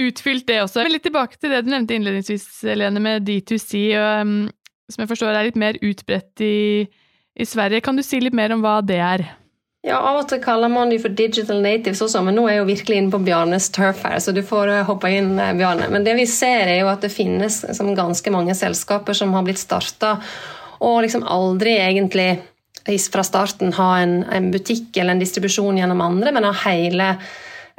utfylt 0.00 0.46
det 0.48 0.62
også. 0.64 0.82
Men 0.82 0.96
litt 0.96 1.06
tilbake 1.06 1.38
til 1.38 1.52
det 1.52 1.62
du 1.64 1.70
nevnte 1.70 1.96
innledningsvis, 1.96 2.48
Lene, 2.74 3.02
med 3.02 3.28
D2C, 3.28 3.84
um, 4.24 4.36
som 4.90 5.04
jeg 5.04 5.12
forstår 5.12 5.36
er 5.36 5.48
litt 5.48 5.60
mer 5.60 5.78
utbredt 5.84 6.42
i, 6.44 6.56
i 7.36 7.46
Sverige. 7.46 7.84
Kan 7.84 8.00
du 8.00 8.04
si 8.06 8.20
litt 8.22 8.36
mer 8.36 8.56
om 8.56 8.64
hva 8.64 8.80
det 8.84 8.98
er? 9.04 9.28
Ja, 9.84 9.98
Av 10.00 10.22
og 10.22 10.28
til 10.30 10.40
kaller 10.40 10.70
man 10.72 10.88
dem 10.88 11.00
for 11.02 11.12
digital 11.12 11.58
natives 11.60 12.00
også, 12.00 12.22
men 12.24 12.38
nå 12.38 12.46
er 12.48 12.54
jeg 12.54 12.62
jo 12.62 12.68
virkelig 12.70 12.96
inne 12.96 13.12
på 13.12 13.20
Bjarnes 13.26 13.66
turf 13.74 14.00
her, 14.06 14.16
så 14.16 14.32
du 14.32 14.40
får 14.46 14.72
eh, 14.72 14.86
hoppe 14.88 15.10
inn, 15.12 15.34
eh, 15.36 15.52
Bjarne. 15.58 15.90
Men 15.92 16.06
det 16.06 16.14
vi 16.16 16.24
ser, 16.30 16.70
er 16.72 16.80
jo 16.80 16.88
at 16.88 17.04
det 17.04 17.12
finnes 17.12 17.60
ganske 17.68 18.32
mange 18.32 18.56
selskaper 18.56 19.16
som 19.18 19.36
har 19.36 19.44
blitt 19.44 19.60
starta 19.60 20.16
og 20.84 21.02
liksom 21.04 21.26
aldri 21.28 21.76
egentlig 21.82 22.30
fra 23.12 23.24
starten 23.24 23.72
ha 23.76 23.90
en, 24.00 24.22
en 24.24 24.50
butikk 24.52 24.96
eller 24.96 25.14
en 25.14 25.20
distribusjon 25.20 25.78
gjennom 25.78 26.00
andre, 26.04 26.32
men 26.32 26.48
ha 26.48 26.54
hele 26.64 27.14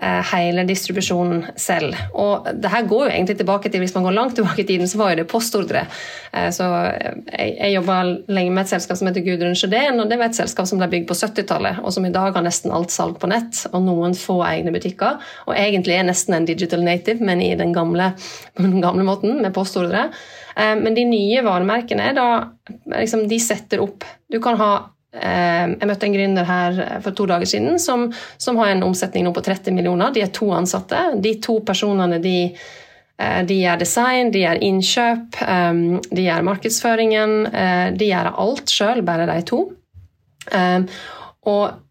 hele 0.04 0.66
distribusjonen 0.68 1.46
selv. 1.56 1.96
Og 2.20 2.48
det 2.52 2.72
her 2.72 2.88
går 2.88 3.06
jo 3.06 3.12
egentlig 3.14 3.38
tilbake 3.40 3.70
til 3.72 3.80
Hvis 3.80 3.96
man 3.96 4.04
går 4.04 4.12
langt 4.12 4.36
tilbake 4.36 4.62
i 4.62 4.66
tiden, 4.68 4.88
så 4.88 4.98
var 4.98 5.14
jo 5.14 5.22
det 5.22 5.28
postordre. 5.32 5.86
Eh, 6.34 6.50
så 6.52 6.68
jeg, 7.32 7.56
jeg 7.60 7.74
jobba 7.76 8.02
lenge 8.28 8.52
med 8.52 8.64
et 8.66 8.74
selskap 8.74 9.00
som 9.00 9.08
heter 9.08 9.24
Gudrun 9.24 9.56
Sjødén, 9.56 10.02
det 10.10 10.18
var 10.20 10.30
et 10.30 10.38
selskap 10.38 10.68
som 10.68 10.82
ble 10.82 10.90
bygd 10.92 11.08
på 11.10 11.18
70-tallet, 11.18 11.80
og 11.84 11.94
som 11.96 12.06
i 12.06 12.14
dag 12.14 12.36
har 12.36 12.44
nesten 12.46 12.74
alt 12.76 12.92
salg 12.92 13.20
på 13.22 13.30
nett, 13.32 13.66
og 13.72 13.86
noen 13.86 14.18
få 14.20 14.42
egne 14.48 14.74
butikker. 14.76 15.22
Og 15.48 15.56
egentlig 15.56 15.96
er 15.98 16.10
nesten 16.10 16.36
en 16.36 16.48
digital 16.48 16.84
native, 16.84 17.24
men 17.24 17.44
i 17.44 17.54
den 17.56 17.72
gamle, 17.76 18.12
den 18.60 18.82
gamle 18.84 19.08
måten, 19.08 19.40
med 19.42 19.56
postordre. 19.56 20.10
Eh, 20.56 20.76
men 20.82 20.98
de 20.98 21.08
nye 21.08 21.46
varemerkene 21.46 22.12
da, 22.18 22.28
liksom, 22.98 23.30
de 23.32 23.40
setter 23.40 23.84
opp 23.84 24.04
Du 24.32 24.40
kan 24.42 24.58
ha 24.58 24.72
Eh, 24.78 24.95
jeg 25.16 25.88
møtte 25.88 26.08
en 26.08 26.16
gründer 26.16 26.48
her 26.48 26.80
for 27.04 27.16
to 27.16 27.28
dager 27.30 27.48
siden 27.50 27.80
som, 27.80 28.10
som 28.38 28.58
har 28.60 28.74
en 28.74 28.84
omsetning 28.88 29.24
nå 29.26 29.32
på 29.36 29.44
30 29.46 29.76
millioner. 29.76 30.12
De 30.12 30.24
er 30.26 30.34
to 30.36 30.50
ansatte. 30.56 31.00
De 31.24 31.36
to 31.44 31.60
personene 31.68 32.20
de, 32.24 32.36
eh, 33.20 33.40
de 33.48 33.62
gjør 33.62 33.80
design, 33.82 34.34
de 34.34 34.44
gjør 34.44 34.62
innkjøp, 34.70 35.40
eh, 35.46 35.80
de 36.12 36.28
gjør 36.28 36.46
markedsføringen. 36.52 37.38
De 37.96 38.12
gjør 38.12 38.34
alt 38.34 38.76
sjøl, 38.76 39.02
bare 39.08 39.30
de 39.32 39.40
to. 39.48 39.64
Og 41.46 41.85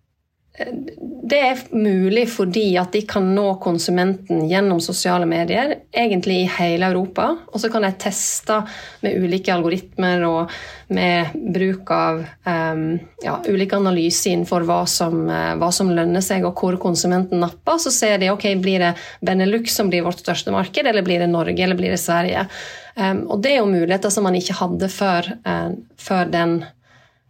det 0.55 1.39
er 1.43 1.63
mulig 1.75 2.29
fordi 2.31 2.77
at 2.79 2.93
de 2.95 3.01
kan 3.11 3.25
nå 3.35 3.57
konsumenten 3.63 4.45
gjennom 4.47 4.79
sosiale 4.83 5.27
medier, 5.27 5.73
egentlig 5.91 6.37
i 6.45 6.51
hele 6.61 6.93
Europa. 6.93 7.27
Og 7.51 7.59
så 7.59 7.71
kan 7.73 7.83
de 7.83 7.91
teste 7.99 8.61
med 9.03 9.19
ulike 9.19 9.51
algoritmer 9.51 10.23
og 10.29 10.53
med 10.95 11.33
bruk 11.57 11.91
av 11.91 12.21
um, 12.47 12.85
ja, 13.25 13.35
ulike 13.49 13.81
analyser 13.81 14.37
innenfor 14.37 14.63
hva 14.69 14.85
som, 14.87 15.25
uh, 15.27 15.57
hva 15.59 15.73
som, 15.75 15.91
lønner 15.91 16.23
seg, 16.23 16.47
og 16.47 16.55
hvor 16.63 16.79
konsumenten 16.79 17.43
napper. 17.43 17.81
Så 17.83 17.91
ser 17.91 18.23
de 18.23 18.31
ok, 18.31 18.47
blir 18.63 18.85
det 18.85 18.93
Benelux 19.27 19.75
som 19.75 19.91
blir 19.91 20.07
vårt 20.07 20.23
største 20.23 20.55
marked, 20.55 20.87
eller 20.87 21.03
blir 21.03 21.25
det 21.25 21.33
Norge, 21.33 21.59
eller 21.67 21.81
blir 21.81 21.97
det 21.97 22.03
Sverige. 22.05 22.47
Um, 22.95 23.25
og 23.27 23.43
det 23.43 23.57
er 23.57 23.63
jo 23.65 23.75
muligheter 23.75 24.15
som 24.15 24.29
man 24.29 24.39
ikke 24.39 24.61
hadde 24.61 24.93
før, 25.01 25.35
uh, 25.49 25.75
før 25.99 26.31
den 26.31 26.61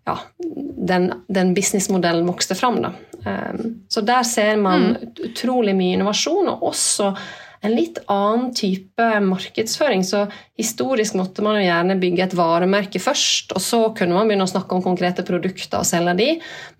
ja, 0.04 0.18
den, 0.76 1.12
den 1.32 1.54
businessmodellen 1.56 2.26
vokste 2.28 2.52
fram. 2.54 2.82
Da. 2.84 2.92
Ehm, 3.26 3.80
så 3.88 4.04
der 4.04 4.22
ser 4.28 4.56
man 4.60 4.94
mm. 4.94 5.16
utrolig 5.30 5.74
mye 5.76 5.96
innovasjon, 5.98 6.50
og 6.52 6.70
også 6.70 7.12
en 7.64 7.72
litt 7.72 7.98
annen 8.12 8.50
type 8.56 9.06
markedsføring. 9.24 10.04
Så 10.04 10.26
historisk 10.60 11.16
måtte 11.16 11.44
man 11.44 11.58
jo 11.58 11.64
gjerne 11.64 11.96
bygge 12.00 12.26
et 12.26 12.37
varemerke 12.37 13.00
først, 13.00 13.54
og 13.56 13.64
så 13.64 13.80
kunne 13.96 14.16
man 14.16 14.28
begynne 14.28 14.44
å 14.44 14.52
snakke 14.52 14.76
om 14.76 14.84
konkrete 14.84 15.24
produkter 15.26 15.80
og 15.80 15.88
selge 15.88 16.16
de. 16.20 16.28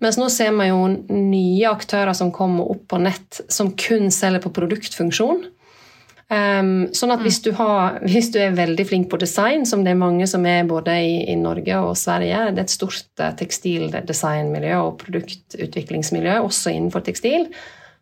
Mens 0.05 0.19
nå 0.21 0.29
ser 0.33 0.53
man 0.53 0.69
jo 0.69 0.83
nye 1.09 1.71
aktører 1.71 2.13
som 2.17 2.33
kommer 2.35 2.69
opp 2.75 2.85
på 2.93 3.01
nett 3.01 3.41
som 3.49 3.73
kun 3.73 4.11
selger 4.13 4.45
på 4.45 4.53
produktfunksjon. 4.53 5.47
Um, 6.25 6.87
sånn 6.97 7.13
at 7.13 7.21
hvis 7.21 7.37
du, 7.45 7.51
har, 7.53 7.99
hvis 8.09 8.31
du, 8.33 8.39
er 8.41 8.57
veldig 8.57 8.85
flink 8.89 9.09
på 9.11 9.19
design, 9.21 9.65
som 9.69 9.83
det 9.85 9.93
er 9.93 10.01
mange 10.01 10.25
som 10.29 10.45
er 10.49 10.65
både 10.65 10.95
i, 10.97 11.17
i 11.29 11.35
Norge 11.37 11.81
og 11.85 11.93
Sverige 12.01 12.47
Det 12.49 12.63
er 12.63 12.65
et 12.65 12.73
stort 12.73 13.21
uh, 13.21 13.29
tekstildesignmiljø 13.37 14.79
og 14.81 14.95
produktutviklingsmiljø 15.03 16.39
også 16.41 16.73
innenfor 16.73 17.05
tekstil. 17.05 17.49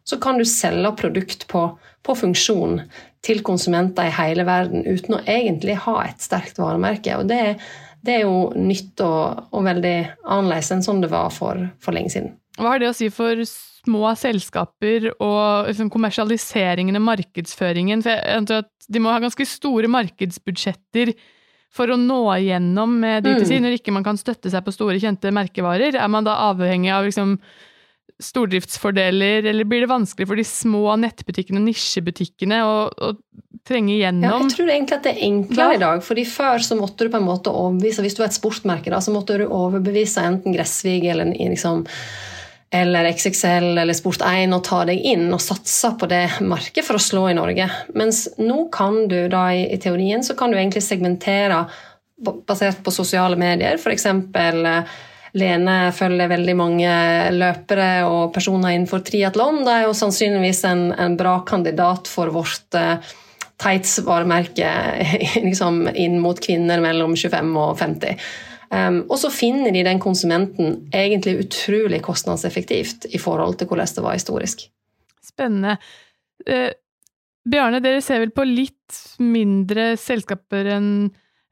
Så 0.08 0.20
kan 0.24 0.40
du 0.40 0.46
selge 0.48 0.94
produkt 1.00 1.48
på, 1.52 1.66
på 2.04 2.16
funksjon 2.20 2.82
til 3.24 3.44
konsumenter 3.44 4.08
i 4.08 4.16
hele 4.16 4.48
verden 4.48 4.84
uten 4.84 5.18
å 5.18 5.24
egentlig 5.28 5.78
ha 5.86 5.98
et 6.06 6.24
sterkt 6.24 6.60
varemerke. 6.60 7.16
Og 7.20 7.28
det, 7.28 7.58
det 8.04 8.20
er 8.20 8.26
jo 8.26 8.50
nytt 8.56 9.04
og, 9.04 9.48
og 9.52 9.68
veldig 9.68 9.98
annerledes 10.24 10.72
enn 10.76 10.84
sånn 10.84 11.04
det 11.04 11.12
var 11.12 11.32
for, 11.32 11.60
for 11.84 11.96
lenge 11.96 12.16
siden. 12.16 12.34
Hva 12.58 12.74
har 12.74 12.82
det 12.82 12.92
å 12.92 12.98
si 12.98 13.10
for 13.14 13.42
små 13.84 14.14
selskaper 14.16 15.10
og 15.14 15.70
liksom, 15.70 15.92
kommersialiseringen 15.94 17.00
og 17.00 17.06
markedsføringen. 17.10 18.04
For 18.06 18.16
jeg 18.16 18.48
tror 18.48 18.64
at 18.64 18.90
de 18.90 19.02
må 19.04 19.12
ha 19.12 19.20
ganske 19.24 19.48
store 19.48 19.92
markedsbudsjetter 19.92 21.14
for 21.74 21.90
å 21.90 21.98
nå 21.98 22.22
igjennom 22.38 23.00
med 23.02 23.26
DTC, 23.26 23.58
mm. 23.58 23.66
når 23.66 23.78
ikke 23.80 23.94
man 23.96 24.06
kan 24.06 24.20
støtte 24.20 24.52
seg 24.54 24.64
på 24.66 24.74
store, 24.76 25.00
kjente 25.02 25.34
merkevarer. 25.34 25.98
Er 25.98 26.12
man 26.12 26.26
da 26.26 26.38
avhengig 26.52 26.92
av 26.94 27.08
liksom, 27.08 27.40
stordriftsfordeler, 28.22 29.50
eller 29.50 29.68
blir 29.68 29.84
det 29.84 29.90
vanskelig 29.90 30.28
for 30.30 30.40
de 30.40 30.46
små 30.48 30.94
nettbutikkene 31.02 31.60
og 31.60 31.66
nisjebutikkene 31.66 32.60
å, 32.62 32.76
å 32.94 33.64
trenge 33.66 33.96
igjennom? 33.96 34.30
Ja, 34.30 34.38
jeg 34.46 34.54
tror 34.54 34.70
egentlig 34.70 35.00
at 35.00 35.08
det 35.08 35.16
er 35.16 35.26
enklere 35.32 35.74
ja. 35.74 35.80
i 35.80 35.82
dag. 35.82 36.06
fordi 36.06 36.28
Før 36.30 36.62
så 36.64 36.78
måtte 36.78 37.08
du 37.08 37.12
på 37.12 37.20
en 37.20 37.26
måte 37.26 37.52
overbevise 37.52 38.06
Hvis 38.06 38.16
du 38.16 38.22
var 38.22 38.30
et 38.30 38.38
sportmerke, 38.38 38.94
da, 38.94 39.02
så 39.02 39.16
måtte 39.16 39.42
du 39.42 39.48
overbevise 39.48 40.24
enten 40.30 40.54
Gressvig 40.54 41.10
eller 41.10 41.34
liksom 41.34 41.84
eller 42.74 43.06
XXL 43.12 43.78
eller 43.78 43.94
Sport1 43.94 44.56
og 44.56 44.64
ta 44.66 44.82
deg 44.90 45.02
inn 45.14 45.28
og 45.34 45.42
satse 45.44 45.94
på 46.00 46.10
det 46.10 46.24
markedet 46.42 46.86
for 46.88 46.98
å 46.98 47.04
slå 47.06 47.28
i 47.30 47.38
Norge. 47.38 47.68
Mens 47.94 48.26
nå 48.42 48.68
kan 48.74 49.04
du 49.12 49.28
da 49.30 49.46
i, 49.54 49.78
teorien 49.82 50.26
så 50.26 50.36
kan 50.40 50.52
du 50.52 50.58
egentlig 50.58 50.82
segmentere 50.86 51.64
basert 52.48 52.82
på 52.84 52.94
sosiale 52.94 53.38
medier. 53.38 53.78
F.eks. 53.78 54.08
Lene 55.34 55.76
følger 55.98 56.30
veldig 56.30 56.54
mange 56.58 56.94
løpere 57.34 57.90
og 58.06 58.34
personer 58.36 58.76
innenfor 58.76 59.02
triatlon. 59.06 59.64
Det 59.66 59.74
er 59.74 59.86
jo 59.88 59.96
sannsynligvis 59.98 60.62
en, 60.70 60.84
en 60.94 61.18
bra 61.18 61.40
kandidat 61.46 62.10
for 62.10 62.30
vårt 62.34 62.78
uh, 62.78 63.14
tights-varemerke 63.62 64.74
liksom 65.48 65.88
inn 65.94 66.20
mot 66.22 66.38
kvinner 66.42 66.82
mellom 66.84 67.16
25 67.18 67.54
og 67.58 67.78
50. 67.82 68.18
Um, 68.74 69.04
og 69.06 69.20
så 69.22 69.30
finner 69.30 69.74
de 69.76 69.84
den 69.86 70.00
konsumenten 70.02 70.88
egentlig 70.96 71.44
utrolig 71.44 72.00
kostnadseffektivt 72.02 73.06
i 73.14 73.20
forhold 73.22 73.60
til 73.60 73.70
hvordan 73.70 73.92
det 73.96 74.04
var 74.06 74.18
historisk. 74.18 74.64
Spennende. 75.22 75.76
Uh, 76.48 76.72
Bjarne, 77.44 77.84
dere 77.84 78.02
ser 78.02 78.24
vel 78.24 78.32
på 78.34 78.46
litt 78.48 79.04
mindre 79.20 79.94
selskaper 80.00 80.72
enn 80.78 80.88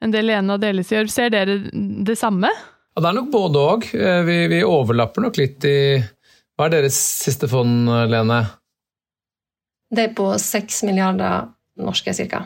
en 0.01 0.13
det 0.13 0.23
Lene 0.25 0.55
og 0.55 0.61
Deles 0.63 0.89
gjør. 0.89 1.09
Ser 1.11 1.29
dere 1.29 1.59
det 1.69 2.15
samme? 2.17 2.49
Ja, 2.95 3.03
Det 3.03 3.09
er 3.09 3.17
nok 3.19 3.29
både 3.33 3.65
òg. 3.73 3.85
Eh, 3.93 4.21
vi, 4.25 4.37
vi, 4.49 4.63
overlapper 4.65 5.27
nok 5.27 5.37
litt 5.37 5.67
i 5.69 5.75
Hva 6.57 6.67
er 6.67 6.73
deres 6.73 6.97
siste 6.97 7.49
fond, 7.51 7.85
Lene? 8.09 8.39
Det 9.91 10.07
er 10.07 10.15
på 10.17 10.31
seks 10.41 10.81
milliarder 10.87 11.51
norske, 11.81 12.15
cirka. 12.17 12.45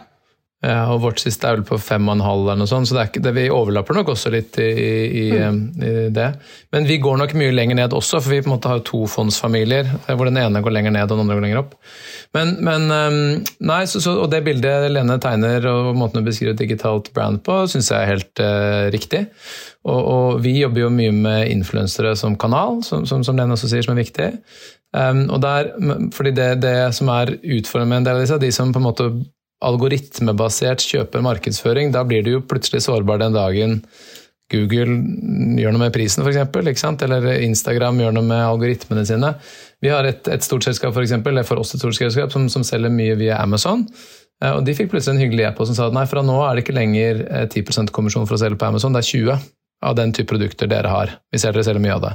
Ja, 0.65 0.85
og 0.89 1.03
vårt 1.03 1.19
siste 1.21 1.45
er 1.45 1.59
vel 1.59 1.65
på 1.67 1.77
fem 1.77 2.07
og 2.09 2.15
en 2.15 2.23
halv 2.25 2.47
eller 2.47 2.57
noe 2.63 2.69
sånt, 2.69 2.87
så 2.89 2.95
det 2.97 3.03
ikke, 3.11 3.21
det, 3.21 3.33
vi 3.35 3.43
overlapper 3.53 3.97
nok 3.99 4.07
også 4.15 4.31
litt 4.33 4.57
i, 4.63 4.69
i, 5.05 5.25
mm. 5.37 5.59
i, 5.77 5.91
det. 6.15 6.29
Men 6.73 6.87
vi 6.89 6.97
går 7.03 7.19
nok 7.21 7.35
mye 7.37 7.53
lenger 7.53 7.77
ned 7.77 7.93
også, 7.93 8.21
for 8.23 8.33
vi 8.33 8.39
på 8.41 8.49
en 8.49 8.55
måte 8.55 8.71
har 8.71 8.81
to 8.87 9.03
fondsfamilier, 9.11 9.91
hvor 10.07 10.25
den 10.25 10.39
ene 10.41 10.63
går 10.65 10.73
lenger 10.73 10.95
ned 10.95 11.05
og 11.05 11.13
den 11.13 11.25
andre 11.25 11.37
går 11.37 11.45
lenger 11.45 11.61
opp. 11.61 11.75
Men, 12.33 12.55
men 12.65 12.87
nei, 12.89 13.83
så, 13.87 14.01
så, 14.03 14.15
Og 14.23 14.31
det 14.31 14.41
bildet 14.43 14.89
Lene 14.91 15.19
tegner 15.21 15.67
og 15.69 15.91
måten 15.99 16.23
å 16.23 16.25
beskrive 16.25 16.55
et 16.55 16.63
digitalt 16.63 17.11
brand 17.15 17.43
på, 17.45 17.61
syns 17.69 17.91
jeg 17.93 18.01
er 18.01 18.11
helt 18.15 18.41
uh, 18.41 18.87
riktig. 18.95 19.25
Og, 19.85 19.99
og, 19.99 20.41
vi 20.41 20.57
jobber 20.57 20.87
jo 20.87 20.91
mye 20.93 21.13
med 21.13 21.51
influensere 21.53 22.15
som 22.17 22.39
kanal, 22.41 22.81
som, 22.87 23.05
som, 23.05 23.21
som 23.27 23.37
Lene 23.37 23.53
også 23.53 23.69
sier, 23.69 23.85
som 23.85 23.93
er 23.93 24.01
viktig. 24.01 24.31
Um, 24.95 25.25
og 25.29 25.41
der, 25.43 25.73
fordi 26.15 26.33
det, 26.33 26.49
det 26.63 26.75
som 26.95 27.11
er 27.11 27.35
utfordrende 27.37 27.91
med 27.91 28.01
en 28.01 28.09
del 28.09 28.17
av 28.17 28.25
disse, 28.25 28.41
de 28.41 28.51
som 28.55 28.73
på 28.73 28.81
en 28.81 28.89
måte 28.89 29.09
algoritmebasert 29.65 30.83
kjøper 30.85 31.23
markedsføring, 31.25 31.91
da 31.95 32.03
blir 32.07 32.25
du 32.25 32.35
jo 32.35 32.43
plutselig 32.45 32.83
sårbar 32.85 33.21
den 33.21 33.35
dagen 33.35 33.79
Google 34.53 34.99
gjør 35.57 35.73
noe 35.73 35.81
med 35.81 35.93
prisen, 35.95 36.21
f.eks. 36.21 36.83
Eller 37.01 37.25
Instagram 37.47 37.97
gjør 38.03 38.13
noe 38.13 38.27
med 38.27 38.43
algoritmene 38.45 39.05
sine. 39.07 39.31
Vi 39.81 39.89
har 39.89 40.05
et, 40.05 40.27
et 40.29 40.45
stort 40.45 40.67
selskap 40.67 40.93
for 40.93 41.01
eksempel, 41.01 41.33
eller 41.33 41.47
for 41.47 41.61
oss 41.61 41.73
et 41.73 41.81
stort 41.81 41.97
selskap 41.97 42.33
som, 42.33 42.45
som 42.53 42.65
selger 42.65 42.93
mye 42.93 43.17
via 43.17 43.39
Amazon. 43.41 43.87
Eh, 44.43 44.51
og 44.51 44.61
De 44.67 44.75
fikk 44.77 44.91
plutselig 44.93 45.15
en 45.15 45.23
hyggelig 45.23 45.47
e-post 45.49 45.73
som 45.73 45.79
sa 45.79 45.89
at 45.89 45.97
nei, 45.97 46.05
fra 46.09 46.21
nå 46.25 46.37
er 46.45 46.53
det 46.55 46.65
ikke 46.65 46.77
lenger 46.77 47.23
10 47.49 47.65
eh, 47.65 47.93
kommisjon 47.95 48.29
for 48.29 48.37
å 48.37 48.41
selge 48.43 48.61
på 48.61 48.69
Amazon, 48.69 48.93
det 48.93 49.01
er 49.01 49.09
20 49.09 49.49
av 49.85 49.97
den 49.97 50.13
type 50.15 50.29
produkter 50.29 50.69
dere 50.69 50.93
har. 50.93 51.17
Vi 51.33 51.41
ser 51.41 51.55
dere 51.55 51.65
selger 51.65 51.83
mye 51.83 51.97
av 51.97 52.05
det. 52.05 52.13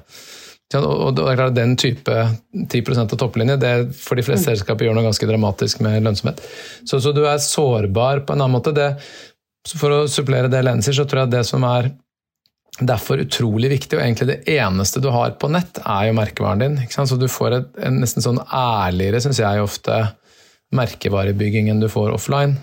Og 0.79 1.17
det 1.17 1.25
er 1.27 1.39
klart 1.39 1.57
Den 1.57 1.73
type 1.81 2.17
10% 2.55 3.01
av 3.03 3.19
topplinje 3.19 3.57
det 3.59 3.73
for 3.99 4.19
de 4.19 4.23
fleste 4.23 4.47
mm. 4.47 4.51
selskaper 4.53 4.87
gjør 4.87 4.95
noe 4.95 5.09
ganske 5.09 5.27
dramatisk 5.27 5.83
med 5.83 6.05
lønnsomhet. 6.07 6.43
Så, 6.85 7.01
så, 7.01 7.11
du 7.17 7.25
er 7.27 7.43
sårbar 7.43 8.23
på 8.27 8.37
en 8.37 8.45
annen 8.45 8.55
måte. 8.55 8.75
Det, 8.77 8.93
for 9.75 9.97
å 9.97 10.05
supplere 10.11 10.51
det 10.53 10.63
Lene 10.63 10.85
sier, 10.87 10.95
så 10.95 11.09
tror 11.11 11.25
jeg 11.25 11.35
det 11.35 11.43
som 11.49 11.67
er 11.67 11.91
derfor 12.81 13.21
utrolig 13.21 13.69
viktig, 13.75 13.99
og 13.99 14.05
egentlig 14.05 14.29
det 14.31 14.55
eneste 14.55 15.03
du 15.03 15.11
har 15.13 15.35
på 15.43 15.51
nett, 15.53 15.83
er 15.83 16.07
jo 16.09 16.17
merkevaren 16.17 16.63
din. 16.63 16.79
Så 16.89 17.19
du 17.19 17.27
får 17.29 17.57
et, 17.59 17.69
en 17.91 17.99
nesten 18.01 18.25
sånn 18.25 18.41
ærligere, 18.47 19.21
syns 19.21 19.43
jeg 19.43 19.65
ofte, 19.65 20.01
merkevarebygging 20.77 21.69
enn 21.73 21.83
du 21.83 21.91
får 21.91 22.15
offline. 22.15 22.57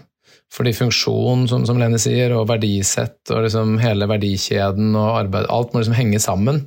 Fordi 0.55 0.71
funksjon, 0.71 1.43
som, 1.51 1.65
som 1.67 1.79
Lene 1.79 1.99
sier, 1.99 2.31
og 2.33 2.47
verdisett 2.49 3.35
og 3.35 3.43
liksom 3.43 3.75
hele 3.83 4.07
verdikjeden 4.07 4.95
og 4.95 5.17
arbeid 5.25 5.49
Alt 5.51 5.73
må 5.73 5.81
liksom 5.81 5.97
henge 5.97 6.21
sammen 6.23 6.63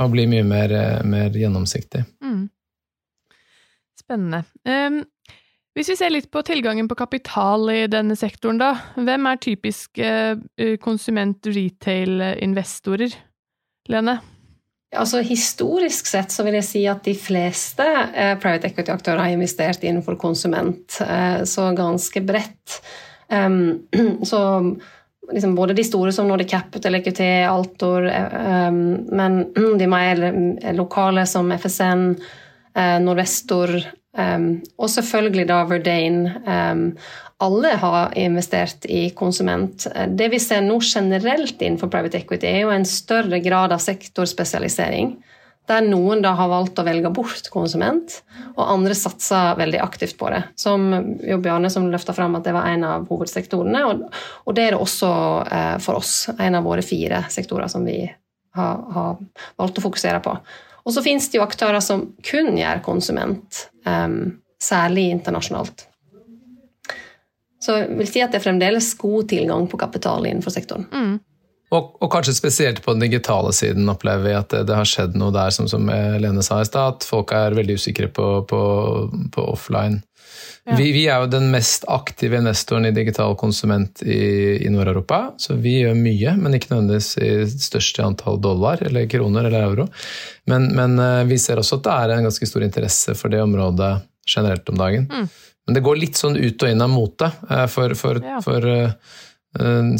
og 0.00 0.10
bli 0.14 0.24
mye 0.30 0.44
mer, 0.46 0.72
eh, 0.72 1.02
mer 1.04 1.30
gjennomsiktig. 1.36 2.04
Mm. 2.24 2.50
Spennende. 4.00 4.44
Um, 4.64 5.04
hvis 5.76 5.88
vi 5.88 5.96
ser 5.96 6.10
litt 6.12 6.30
på 6.32 6.42
tilgangen 6.44 6.88
på 6.88 6.94
kapital 6.98 7.70
i 7.72 7.86
denne 7.88 8.16
sektoren, 8.18 8.58
da. 8.60 8.74
Hvem 8.96 9.26
er 9.28 9.36
typiske 9.40 10.36
uh, 10.36 10.76
konsument-retail-investorer? 10.84 13.10
Lene? 13.92 14.20
Altså, 14.92 15.22
historisk 15.24 16.06
sett 16.10 16.34
så 16.34 16.44
vil 16.44 16.58
jeg 16.58 16.66
si 16.68 16.82
at 16.90 17.00
de 17.06 17.14
fleste 17.16 17.86
eh, 18.12 18.34
private 18.40 18.66
equity-aktører 18.68 19.20
har 19.24 19.32
investert 19.32 19.84
innenfor 19.86 20.14
konsument, 20.20 20.98
eh, 21.00 21.44
så 21.48 21.62
ganske 21.76 22.20
bredt. 22.28 22.68
Um, 23.32 23.88
så 24.30 24.40
liksom 25.32 25.56
både 25.56 25.74
de 25.74 25.84
store 25.84 26.12
som 26.12 26.28
Nordic 26.28 26.50
Capital, 26.50 26.94
EQT, 27.00 27.20
Altor, 27.48 28.06
um, 28.68 28.84
men 29.10 29.42
de 29.80 29.88
mer 29.90 30.22
lokale 30.76 31.26
som 31.26 31.52
FSN, 31.52 32.06
Nordvestor 32.72 33.02
Norvestor 33.04 33.74
um, 34.16 34.46
og 34.78 34.90
selvfølgelig 34.92 35.48
da 35.50 35.58
Verdane. 35.68 36.32
Um, 36.46 36.86
alle 37.42 37.74
har 37.74 38.12
investert 38.16 38.86
i 38.86 39.08
konsument. 39.18 39.88
Det 40.14 40.28
vi 40.30 40.38
ser 40.38 40.62
nå 40.62 40.78
generelt 40.86 41.58
innenfor 41.58 41.90
private 41.90 42.20
equity, 42.20 42.46
er 42.46 42.60
jo 42.62 42.70
en 42.74 42.86
større 42.86 43.40
grad 43.42 43.74
av 43.74 43.82
sektorspesialisering. 43.82 45.16
Der 45.70 45.84
noen 45.86 46.24
da 46.24 46.32
har 46.34 46.50
valgt 46.50 46.80
å 46.80 46.84
velge 46.86 47.10
bort 47.14 47.46
konsument, 47.52 48.16
og 48.56 48.64
andre 48.64 48.96
satser 48.98 49.54
veldig 49.60 49.78
aktivt 49.84 50.16
på 50.18 50.30
det. 50.32 50.40
Som 50.58 50.88
jo 51.22 51.38
Bjarne 51.42 51.70
som 51.70 51.86
løfta 51.92 52.14
fram 52.16 52.34
at 52.38 52.48
det 52.48 52.54
var 52.56 52.66
en 52.72 52.82
av 52.88 53.06
hovedsektorene, 53.10 53.84
og, 53.86 54.50
det 54.56 54.66
er 54.66 54.74
det 54.74 54.82
også 54.82 55.12
eh, 55.46 55.76
for 55.84 56.02
oss. 56.02 56.16
En 56.34 56.58
av 56.58 56.66
våre 56.66 56.82
fire 56.82 57.22
sektorer 57.30 57.70
som 57.70 57.86
vi 57.86 58.00
har, 58.58 58.82
har 58.98 59.22
valgt 59.60 59.78
å 59.78 59.86
fokusere 59.86 60.18
på. 60.24 60.34
Og 60.82 60.96
så 60.96 61.04
finnes 61.04 61.30
det 61.30 61.38
jo 61.38 61.46
aktører 61.46 61.80
som 61.84 62.08
kun 62.26 62.56
gjør 62.58 62.82
konsument, 62.82 63.66
eh, 63.86 64.20
særlig 64.62 65.12
internasjonalt. 65.14 65.86
Så 67.62 67.78
jeg 67.78 67.92
vil 67.94 68.08
si 68.10 68.22
at 68.24 68.32
det 68.34 68.40
er 68.40 68.48
fremdeles 68.48 68.88
god 68.98 69.28
tilgang 69.30 69.68
på 69.70 69.78
kapital 69.78 70.26
innenfor 70.26 70.50
sektoren. 70.50 70.88
Mm. 70.90 71.20
Og, 71.72 71.96
og, 72.02 72.08
kanskje 72.12 72.34
spesielt 72.36 72.82
på 72.84 72.92
den 72.92 73.06
digitale 73.06 73.52
siden 73.56 73.88
opplever 73.88 74.26
vi 74.26 74.36
at 74.36 74.52
det, 74.52 74.66
det 74.68 74.76
har 74.76 74.88
skjedd 74.88 75.16
noe 75.16 75.32
der, 75.32 75.52
som, 75.54 75.68
som 75.70 75.88
Lene 75.88 76.44
sa 76.44 76.60
i 76.60 76.68
stad, 76.68 76.98
at 76.98 77.06
folk 77.08 77.32
er 77.36 77.56
veldig 77.56 77.78
usikre 77.80 78.10
på, 78.12 78.26
på, 78.48 78.62
på 79.32 79.46
offline. 79.54 80.02
Ja. 80.64 80.76
Vi, 80.78 80.92
vi, 80.94 81.06
er 81.10 81.24
jo 81.24 81.30
den 81.32 81.48
mest 81.50 81.84
aktive 81.90 82.38
investoren 82.38 82.86
i 82.86 82.92
digital 82.94 83.34
konsument 83.38 84.02
i, 84.04 84.62
i 84.62 84.70
Nord-Europa. 84.70 85.32
Så 85.40 85.56
vi 85.58 85.80
gjør 85.80 85.96
mye, 85.98 86.36
men 86.38 86.54
ikke 86.54 86.70
nødvendigvis 86.70 87.16
i 87.18 87.32
største 87.50 88.04
antall 88.06 88.38
dollar 88.42 88.82
eller 88.86 89.08
kroner 89.10 89.48
eller 89.48 89.66
euro. 89.66 89.88
Men, 90.50 90.68
men 90.76 90.94
eh, 91.02 91.24
vi 91.30 91.40
ser 91.42 91.58
også 91.58 91.80
at 91.80 91.88
det 91.88 91.96
er 91.96 92.14
en 92.14 92.28
ganske 92.28 92.50
stor 92.52 92.66
interesse 92.68 93.16
for 93.18 93.32
det 93.32 93.42
området 93.42 93.96
generelt 94.28 94.70
om 94.70 94.78
dagen. 94.78 95.08
Mm. 95.10 95.26
Men 95.66 95.78
det 95.78 95.82
går 95.86 95.98
litt 95.98 96.20
sånn 96.20 96.38
ut 96.38 96.62
og 96.62 96.70
inn 96.70 96.84
av 96.84 96.94
mote. 96.94 97.32
Eh, 97.48 97.66
for, 97.72 97.96
for, 97.98 98.22
ja. 98.22 98.38
for 98.44 98.70
Eh, 98.70 98.90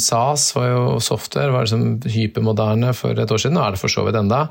SAS 0.00 0.46
var 0.56 0.68
jo 0.70 0.84
software 1.04 1.52
var 1.52 1.66
liksom 1.66 1.98
hypermoderne 2.08 2.94
for 2.96 3.18
et 3.18 3.34
år 3.34 3.42
siden, 3.42 3.58
og 3.60 3.66
er 3.66 3.74
det 3.74 3.82
for 3.82 3.92
så 3.92 4.06
vidt 4.06 4.16
enda. 4.16 4.46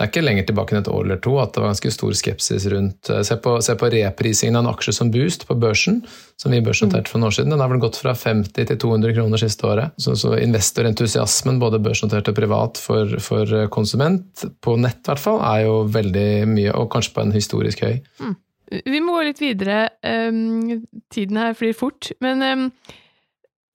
Det 0.00 0.06
er 0.06 0.10
ikke 0.14 0.22
lenger 0.24 0.46
tilbake 0.48 0.72
enn 0.72 0.80
et 0.80 0.88
år 0.88 1.02
eller 1.04 1.18
to 1.20 1.34
at 1.42 1.50
det 1.52 1.60
var 1.60 1.74
ganske 1.74 1.90
stor 1.92 2.14
skepsis 2.16 2.64
rundt 2.72 3.10
eh, 3.12 3.18
Se 3.26 3.36
på, 3.44 3.58
se 3.60 3.74
på 3.76 3.90
reprisingen 3.92 4.56
av 4.56 4.62
en 4.64 4.70
aksje 4.70 4.94
som 4.96 5.10
Boost 5.12 5.44
på 5.44 5.56
børsen, 5.60 5.98
som 6.40 6.54
vi 6.54 6.62
børsnoterte 6.64 7.12
for 7.12 7.20
noen 7.20 7.28
år 7.28 7.36
siden. 7.36 7.52
Den 7.52 7.60
har 7.60 7.68
vel 7.68 7.82
gått 7.82 7.98
fra 8.00 8.14
50 8.16 8.70
til 8.70 8.78
200 8.80 9.12
kroner 9.18 9.42
siste 9.42 9.66
året. 9.68 9.92
Så, 10.00 10.14
så 10.16 10.32
investorentusiasmen, 10.40 11.60
både 11.60 11.82
børsnotert 11.84 12.30
og 12.32 12.38
privat, 12.38 12.80
for, 12.80 13.12
for, 13.20 13.52
konsument, 13.74 14.46
på 14.64 14.78
nett 14.80 15.02
i 15.02 15.12
hvert 15.12 15.20
fall, 15.20 15.42
er 15.50 15.66
jo 15.66 15.76
veldig 15.92 16.30
mye, 16.48 16.72
og 16.80 16.88
kanskje 16.94 17.18
på 17.18 17.26
en 17.26 17.36
historisk 17.36 17.84
høy. 17.84 18.00
Mm. 18.24 18.38
Vi 18.86 19.02
må 19.04 19.18
gå 19.18 19.26
litt 19.28 19.44
videre. 19.44 19.82
Um, 20.00 20.80
tiden 21.12 21.42
her 21.42 21.52
flyr 21.58 21.76
fort. 21.76 22.08
Men 22.24 22.40
um, 22.40 22.66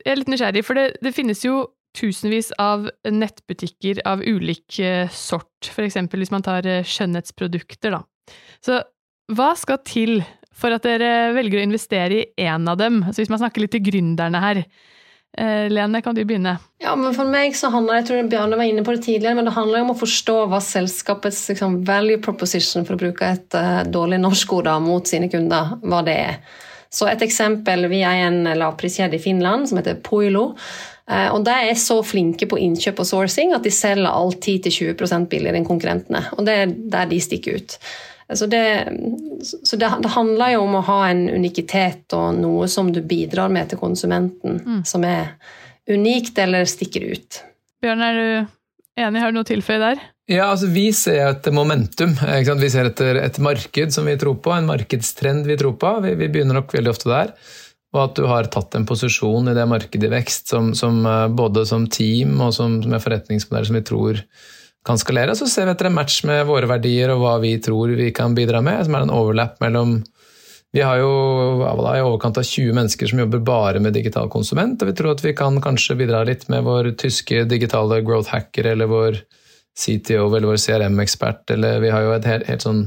jeg 0.05 0.13
er 0.13 0.21
litt 0.21 0.31
nysgjerrig, 0.31 0.63
for 0.65 0.77
det, 0.77 0.85
det, 1.01 1.13
finnes 1.15 1.41
jo 1.45 1.65
tusenvis 1.97 2.51
av 2.61 2.89
nettbutikker 3.09 4.03
av 4.07 4.21
ulik 4.21 4.79
eh, 4.83 5.09
sort, 5.09 5.71
eksempel 5.81 6.21
hvis 6.21 6.33
man 6.33 6.45
tar 6.45 6.67
eh, 6.69 6.85
skjønnhetsprodukter, 6.85 7.95
da. 7.95 8.35
Så 8.63 8.81
hva 9.33 9.53
skal 9.57 9.81
til 9.85 10.19
for 10.55 10.75
at 10.75 10.85
dere 10.85 11.33
velger 11.35 11.59
å 11.59 11.65
investere 11.65 12.19
i 12.19 12.45
én 12.45 12.67
av 12.69 12.77
dem? 12.79 13.01
Altså 13.03 13.23
hvis 13.23 13.31
man 13.33 13.41
snakker 13.41 13.63
litt 13.63 13.73
til 13.75 13.83
gründerne 13.87 14.41
her. 14.43 14.61
Eh, 15.35 15.65
Lene, 15.71 15.99
kan 16.05 16.15
du 16.15 16.21
begynne? 16.23 16.53
Ja, 16.79 16.93
men 16.95 17.15
For 17.17 17.27
meg 17.27 17.57
så 17.59 17.71
handler 17.73 17.99
jeg 17.99 18.07
tror 18.07 18.29
Bjarne 18.31 18.59
var 18.59 18.69
inne 18.69 18.85
på 18.87 18.95
det 18.95 19.03
tidligere, 19.03 19.35
men 19.35 19.49
det 19.49 19.55
handler 19.57 19.83
om 19.83 19.91
å 19.91 19.97
forstå 19.99 20.37
hva 20.51 20.61
selskapets 20.63 21.41
liksom, 21.51 21.81
value 21.87 22.21
proposition, 22.23 22.85
for 22.87 22.95
å 22.95 23.01
bruke 23.01 23.33
et 23.35 23.57
uh, 23.57 23.81
dårlig 23.83 24.21
norsk 24.23 24.53
ord, 24.55 24.71
mot 24.85 25.09
sine 25.09 25.27
kunder, 25.31 25.75
hva 25.83 26.05
det 26.07 26.15
er. 26.29 26.39
Så 26.95 27.09
et 27.11 27.23
eksempel, 27.25 27.89
Vi 27.91 28.01
er 28.07 28.25
en 28.29 28.43
lavpriskjede 28.55 29.17
i 29.17 29.23
Finland 29.23 29.67
som 29.69 29.81
heter 29.81 29.99
Poilo. 30.03 30.53
Eh, 31.11 31.27
og 31.33 31.43
De 31.45 31.53
er 31.69 31.77
så 31.79 31.99
flinke 32.05 32.47
på 32.47 32.59
innkjøp 32.61 33.03
og 33.03 33.09
sourcing 33.09 33.53
at 33.53 33.63
de 33.65 33.73
selger 33.73 34.09
alt 34.09 34.39
10-20% 34.39 35.29
billigere 35.31 35.59
enn 35.59 35.67
konkurrentene. 35.67 36.25
Og 36.37 36.45
Det 36.47 36.57
er 36.61 36.75
der 36.95 37.09
de 37.11 37.21
stikker 37.21 37.59
ut. 37.59 37.77
Så, 38.33 38.47
det, 38.49 38.87
så 39.43 39.77
det, 39.77 39.91
det, 40.01 40.09
handler 40.09 40.55
jo 40.55 40.63
om 40.63 40.79
å 40.79 40.85
ha 40.87 41.01
en 41.11 41.27
unikitet 41.29 42.13
og 42.17 42.39
noe 42.39 42.65
som 42.71 42.89
du 42.89 43.03
bidrar 43.05 43.51
med 43.53 43.69
til 43.69 43.77
konsumenten, 43.77 44.57
mm. 44.65 44.79
som 44.89 45.05
er 45.05 45.35
unikt 45.85 46.39
eller 46.41 46.65
stikker 46.65 47.05
ut. 47.05 47.43
Bjørn, 47.85 48.01
er 48.01 48.17
du 48.17 49.03
enig? 49.03 49.21
Har 49.21 49.29
du 49.29 49.37
noe 49.37 49.45
å 49.45 49.51
tilføye 49.51 49.77
der? 49.83 50.01
Ja, 50.25 50.47
altså 50.49 50.71
Vi 50.73 50.87
ser 50.97 51.27
et 51.27 51.47
momentum. 51.53 52.15
Vi 52.17 52.71
ser 52.73 52.89
etter 52.89 53.19
et 53.21 53.37
marked 53.37 53.93
som 53.93 54.07
vi 54.09 54.17
tror 54.17 54.39
på, 54.41 54.55
en 54.55 54.65
markedstrend 54.65 55.45
vi 55.45 55.57
tror 55.59 55.75
på. 55.77 55.91
Vi, 56.01 56.15
vi, 56.17 56.31
begynner 56.33 56.57
nok 56.57 56.73
veldig 56.73 56.93
ofte 56.95 57.11
der. 57.11 57.35
Og 57.93 58.01
at 58.01 58.17
du 58.17 58.25
har 58.27 58.49
tatt 58.51 58.73
en 58.75 58.87
posisjon 58.89 59.51
i 59.51 59.55
det 59.55 59.67
markedet 59.69 60.09
i 60.09 60.15
vekst, 60.15 60.49
som, 60.51 60.73
som 60.75 60.97
eh, 61.05 61.27
både 61.29 61.63
som 61.69 61.85
team 61.87 62.41
og 62.41 62.51
som, 62.57 62.81
som 62.83 62.95
en 62.95 63.03
forretningsmodell 63.03 63.69
som 63.69 63.77
vi 63.77 63.85
tror 63.85 64.23
kan 64.85 64.99
skalere. 64.99 65.37
Så 65.37 65.47
ser 65.49 65.69
vi 65.69 65.75
etter 65.75 65.91
en 65.91 65.95
match 65.95 66.23
med 66.27 66.43
våre 66.49 66.67
verdier 66.73 67.13
og 67.13 67.21
hva 67.21 67.37
vi 67.45 67.55
tror 67.61 67.93
vi 67.95 68.09
kan 68.15 68.35
bidra 68.37 68.63
med, 68.65 68.81
som 68.85 68.97
er 68.97 69.05
en 69.05 69.13
overlap 69.13 69.61
mellom 69.63 69.99
vi 70.75 70.81
har 70.83 70.99
jo 70.99 71.11
i 71.63 72.01
overkant 72.03 72.41
av 72.41 72.43
20 72.43 72.73
mennesker 72.75 73.07
som 73.07 73.21
jobber 73.21 73.39
bare 73.47 73.79
med 73.79 73.93
digital 73.95 74.27
konsument, 74.27 74.81
og 74.81 74.89
vi 74.89 74.95
tror 74.97 75.13
at 75.13 75.21
vi 75.23 75.31
kan 75.37 75.61
kanskje 75.63 75.95
bidra 76.01 76.25
litt 76.27 76.49
med 76.51 76.65
vår 76.65 76.89
tyske 76.99 77.45
digitale 77.47 78.01
growth 78.03 78.33
hacker 78.33 78.73
eller 78.73 78.89
vår 78.91 79.21
CTO 79.75 80.29
eller 80.29 80.49
vår 80.49 80.61
CRM-ekspert, 80.61 81.49
eller 81.55 81.81
vi 81.83 81.91
har 81.93 82.05
jo 82.05 82.15
et 82.15 82.27
helt, 82.29 82.47
helt 82.49 82.65
sånn 82.65 82.85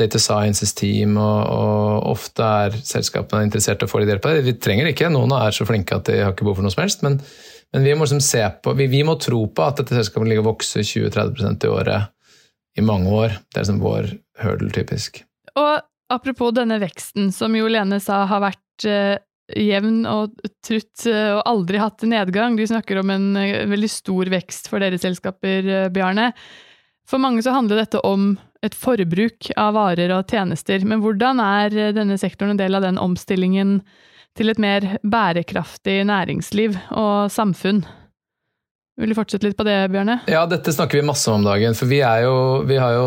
data 0.00 0.20
sciences-team, 0.22 1.16
og, 1.20 1.40
og, 1.50 2.10
ofte 2.14 2.46
er 2.64 2.76
selskapene 2.86 3.48
interessert 3.48 3.82
i 3.82 3.88
å 3.88 3.90
få 3.90 4.00
litt 4.00 4.12
hjelp 4.12 4.28
av 4.28 4.38
det. 4.38 4.46
Vi 4.46 4.56
trenger 4.62 4.86
det 4.86 4.94
ikke, 4.94 5.10
noen 5.12 5.34
er 5.36 5.56
så 5.56 5.66
flinke 5.68 5.98
at 5.98 6.08
de 6.08 6.20
har 6.22 6.32
ikke 6.32 6.46
behov 6.46 6.60
for 6.60 6.66
noe 6.66 6.74
som 6.74 6.84
helst, 6.84 7.04
men, 7.06 7.18
men 7.74 7.84
vi, 7.84 7.92
må 7.92 8.06
liksom 8.06 8.22
se 8.24 8.44
på, 8.62 8.74
vi, 8.78 8.88
vi, 8.92 9.02
må 9.06 9.18
tro 9.20 9.42
på 9.50 9.66
at 9.66 9.82
dette 9.82 9.98
selskapet 9.98 10.30
ligger 10.30 10.46
og 10.46 10.54
vokser 10.54 10.86
20-30% 10.86 11.68
i 11.68 11.74
året 11.74 12.78
i 12.78 12.86
mange 12.86 13.12
år. 13.12 13.36
Det 13.50 13.58
er 13.58 13.66
liksom 13.66 13.82
vår 13.82 14.12
hurdle, 14.44 14.72
typisk. 14.74 15.24
Og 15.58 15.80
Apropos 16.10 16.50
denne 16.50 16.80
veksten, 16.82 17.28
som 17.30 17.54
jo 17.54 17.68
Lene 17.70 18.00
sa 18.02 18.24
har 18.26 18.42
vært 18.42 18.86
uh, 18.90 19.14
jevn 19.56 20.02
og 20.08 20.36
trutt 20.66 21.06
uh, 21.08 21.38
og 21.38 21.42
aldri 21.48 21.80
hatt 21.82 22.04
nedgang. 22.08 22.58
Du 22.58 22.64
snakker 22.68 23.00
om 23.00 23.12
en 23.14 23.30
uh, 23.38 23.64
veldig 23.70 23.90
stor 23.90 24.30
vekst 24.32 24.70
for 24.70 24.82
deres 24.82 25.04
selskaper, 25.06 25.88
Bjarne. 25.94 26.30
For 27.10 27.22
mange 27.22 27.42
så 27.42 27.54
handler 27.54 27.82
dette 27.82 28.02
om 28.06 28.34
et 28.62 28.76
forbruk 28.76 29.50
av 29.58 29.74
varer 29.74 30.12
og 30.14 30.30
tjenester. 30.30 30.84
Men 30.86 31.02
hvordan 31.02 31.40
er 31.42 31.94
denne 31.96 32.18
sektoren 32.20 32.54
en 32.54 32.60
del 32.60 32.76
av 32.76 32.84
den 32.84 33.00
omstillingen 33.00 33.80
til 34.38 34.52
et 34.52 34.60
mer 34.62 34.84
bærekraftig 35.02 36.02
næringsliv 36.06 36.76
og 36.92 37.32
samfunn? 37.32 37.82
Vil 39.00 39.12
du 39.12 39.16
fortsette 39.16 39.48
litt 39.48 39.56
på 39.56 39.64
det, 39.64 39.78
Bjørne? 39.92 40.20
Ja, 40.28 40.44
dette 40.48 40.74
snakker 40.74 41.00
vi 41.00 41.08
masse 41.08 41.30
om 41.32 41.40
om 41.40 41.48
dagen. 41.48 41.76
For 41.78 41.88
vi, 41.88 42.02
jo, 42.04 42.34
vi 42.68 42.76
har 42.80 42.98
jo 42.98 43.06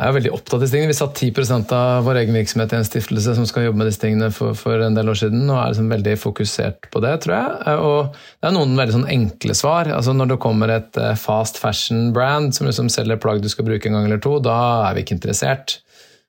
jeg 0.00 0.08
er 0.08 0.14
veldig 0.16 0.30
opptatt 0.32 0.54
av 0.56 0.62
disse 0.62 0.72
tingene. 0.72 0.90
Vi 0.90 0.96
satt 0.96 1.18
10 1.20 1.74
av 1.76 2.06
vår 2.06 2.22
egen 2.22 2.36
virksomhet 2.38 2.72
i 2.72 2.78
en 2.78 2.86
stiftelse 2.88 3.34
som 3.36 3.44
skal 3.46 3.66
jobbe 3.66 3.82
med 3.82 3.90
disse 3.90 4.00
tingene 4.00 4.30
for, 4.32 4.56
for 4.56 4.80
en 4.80 4.96
del 4.96 5.12
år 5.12 5.18
siden, 5.20 5.44
og 5.44 5.58
er 5.60 5.74
liksom 5.74 5.92
veldig 5.92 6.14
fokusert 6.18 6.88
på 6.94 7.02
det, 7.04 7.12
tror 7.22 7.34
jeg. 7.36 7.74
Og 7.84 8.16
det 8.16 8.48
er 8.48 8.54
noen 8.56 8.72
veldig 8.80 8.96
sånn 8.96 9.10
enkle 9.12 9.56
svar. 9.58 9.90
Altså 9.92 10.14
Når 10.16 10.32
det 10.32 10.38
kommer 10.42 10.72
et 10.72 10.96
eh, 10.96 11.12
fast 11.20 11.60
fashion-brand 11.60 12.56
som 12.56 12.66
liksom 12.66 12.88
selger 12.92 13.20
plagg 13.20 13.44
du 13.44 13.50
skal 13.52 13.68
bruke 13.68 13.90
en 13.90 13.98
gang 13.98 14.08
eller 14.08 14.22
to, 14.24 14.38
da 14.42 14.56
er 14.88 14.96
vi 14.96 15.04
ikke 15.04 15.18
interessert. 15.18 15.76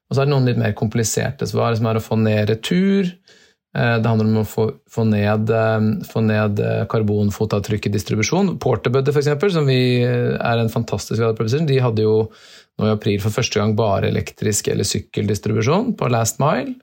Og 0.09 0.17
så 0.17 0.21
er 0.21 0.27
det 0.27 0.35
noen 0.35 0.51
litt 0.51 0.59
mer 0.59 0.75
kompliserte 0.77 1.47
svar, 1.49 1.79
som 1.79 1.87
er 1.87 1.97
å 1.97 2.03
få 2.03 2.19
ned 2.19 2.51
retur. 2.51 3.15
Eh, 3.73 3.95
det 3.99 4.09
handler 4.09 4.29
om 4.29 4.41
å 4.43 4.47
få, 4.47 4.67
få 4.91 5.05
ned, 5.09 5.49
eh, 5.49 5.87
få 6.09 6.23
ned 6.25 6.61
karbonfotavtrykk 6.91 7.89
i 7.89 7.93
distribusjon. 7.93 8.55
Porterbuddy, 8.63 9.13
f.eks., 9.13 9.53
som 9.55 9.69
vi 9.69 9.79
er 10.03 10.61
en 10.61 10.73
fantastisk 10.73 11.23
de 11.69 11.79
hadde 11.81 12.05
jo 12.05 12.17
nå 12.79 12.89
i 12.89 12.93
april 12.93 13.19
for 13.21 13.33
første 13.33 13.59
gang 13.59 13.75
bare 13.77 14.09
elektrisk 14.09 14.71
eller 14.71 14.87
sykkeldistribusjon 14.87 15.93
på 15.97 16.09
Last 16.09 16.41
Mile. 16.41 16.73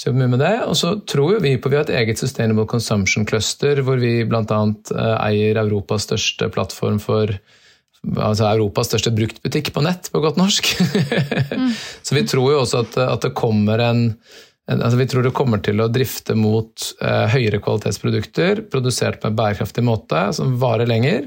Så 0.00 0.08
jobber 0.08 0.22
mye 0.22 0.32
med 0.32 0.42
det. 0.42 0.54
Og 0.64 0.76
så 0.78 0.94
tror 1.08 1.40
vi 1.44 1.56
på 1.60 1.70
vi 1.70 1.76
har 1.76 1.84
et 1.84 1.96
eget 2.00 2.20
Sustainable 2.20 2.66
Consumption 2.70 3.26
Cluster, 3.28 3.82
hvor 3.84 4.00
vi 4.00 4.22
bl.a. 4.24 4.42
Eh, 4.46 5.16
eier 5.28 5.60
Europas 5.60 6.08
største 6.08 6.48
plattform 6.54 6.96
for 7.02 7.34
altså 8.16 8.46
Europas 8.48 8.88
største 8.88 9.12
bruktbutikk 9.12 9.74
på 9.74 9.82
nett, 9.84 10.08
på 10.08 10.22
godt 10.24 10.38
norsk. 10.40 10.70
mm. 11.52 11.74
Så 11.76 12.16
vi 12.16 12.24
tror 12.24 12.54
jo 12.54 12.62
også 12.62 12.86
at, 12.86 12.96
at 13.02 13.26
det 13.26 13.36
kommer 13.36 13.82
en 13.84 14.06
altså 14.70 14.98
Vi 15.00 15.06
tror 15.10 15.26
det 15.26 15.34
kommer 15.36 15.62
til 15.64 15.82
å 15.82 15.88
drifte 15.90 16.36
mot 16.38 16.90
eh, 17.02 17.26
høyere 17.32 17.58
kvalitetsprodukter 17.62 18.64
produsert 18.70 19.20
på 19.22 19.30
en 19.30 19.38
bærekraftig 19.38 19.84
måte, 19.86 20.28
som 20.36 20.54
varer 20.62 20.90
lenger. 20.90 21.26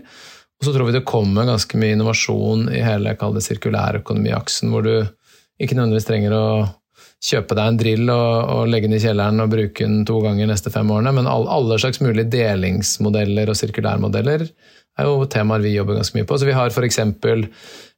Og 0.60 0.68
så 0.68 0.74
tror 0.74 0.88
vi 0.88 0.96
det 0.96 1.08
kommer 1.10 1.50
ganske 1.50 1.80
mye 1.80 1.98
innovasjon 1.98 2.70
i 2.72 2.80
hele 2.86 3.16
sirkulærøkonomiaksen, 3.18 4.72
hvor 4.72 4.86
du 4.86 4.96
ikke 5.60 5.76
nødvendigvis 5.76 6.08
trenger 6.08 6.36
å 6.38 6.46
kjøpe 7.24 7.56
deg 7.56 7.70
en 7.72 7.80
drill 7.80 8.12
og, 8.12 8.30
og, 8.52 8.62
legge 8.72 8.90
den 8.90 8.98
i 8.98 9.02
kjelleren 9.04 9.44
og 9.44 9.52
bruke 9.54 9.86
den 9.86 10.04
to 10.08 10.20
ganger 10.24 10.50
neste 10.50 10.72
fem 10.74 10.90
årene, 10.92 11.14
men 11.16 11.30
all, 11.30 11.46
alle 11.52 11.80
slags 11.80 12.02
mulige 12.04 12.32
delingsmodeller 12.34 13.52
og 13.52 13.60
sirkulærmodeller 13.60 14.48
er 15.00 15.10
jo 15.10 15.28
temaer 15.32 15.64
vi 15.64 15.74
jobber 15.74 15.98
ganske 15.98 16.18
mye 16.18 16.28
på. 16.30 16.38
Så 16.38 16.48
vi 16.48 16.56
har 16.56 16.74
f.eks. 16.74 17.00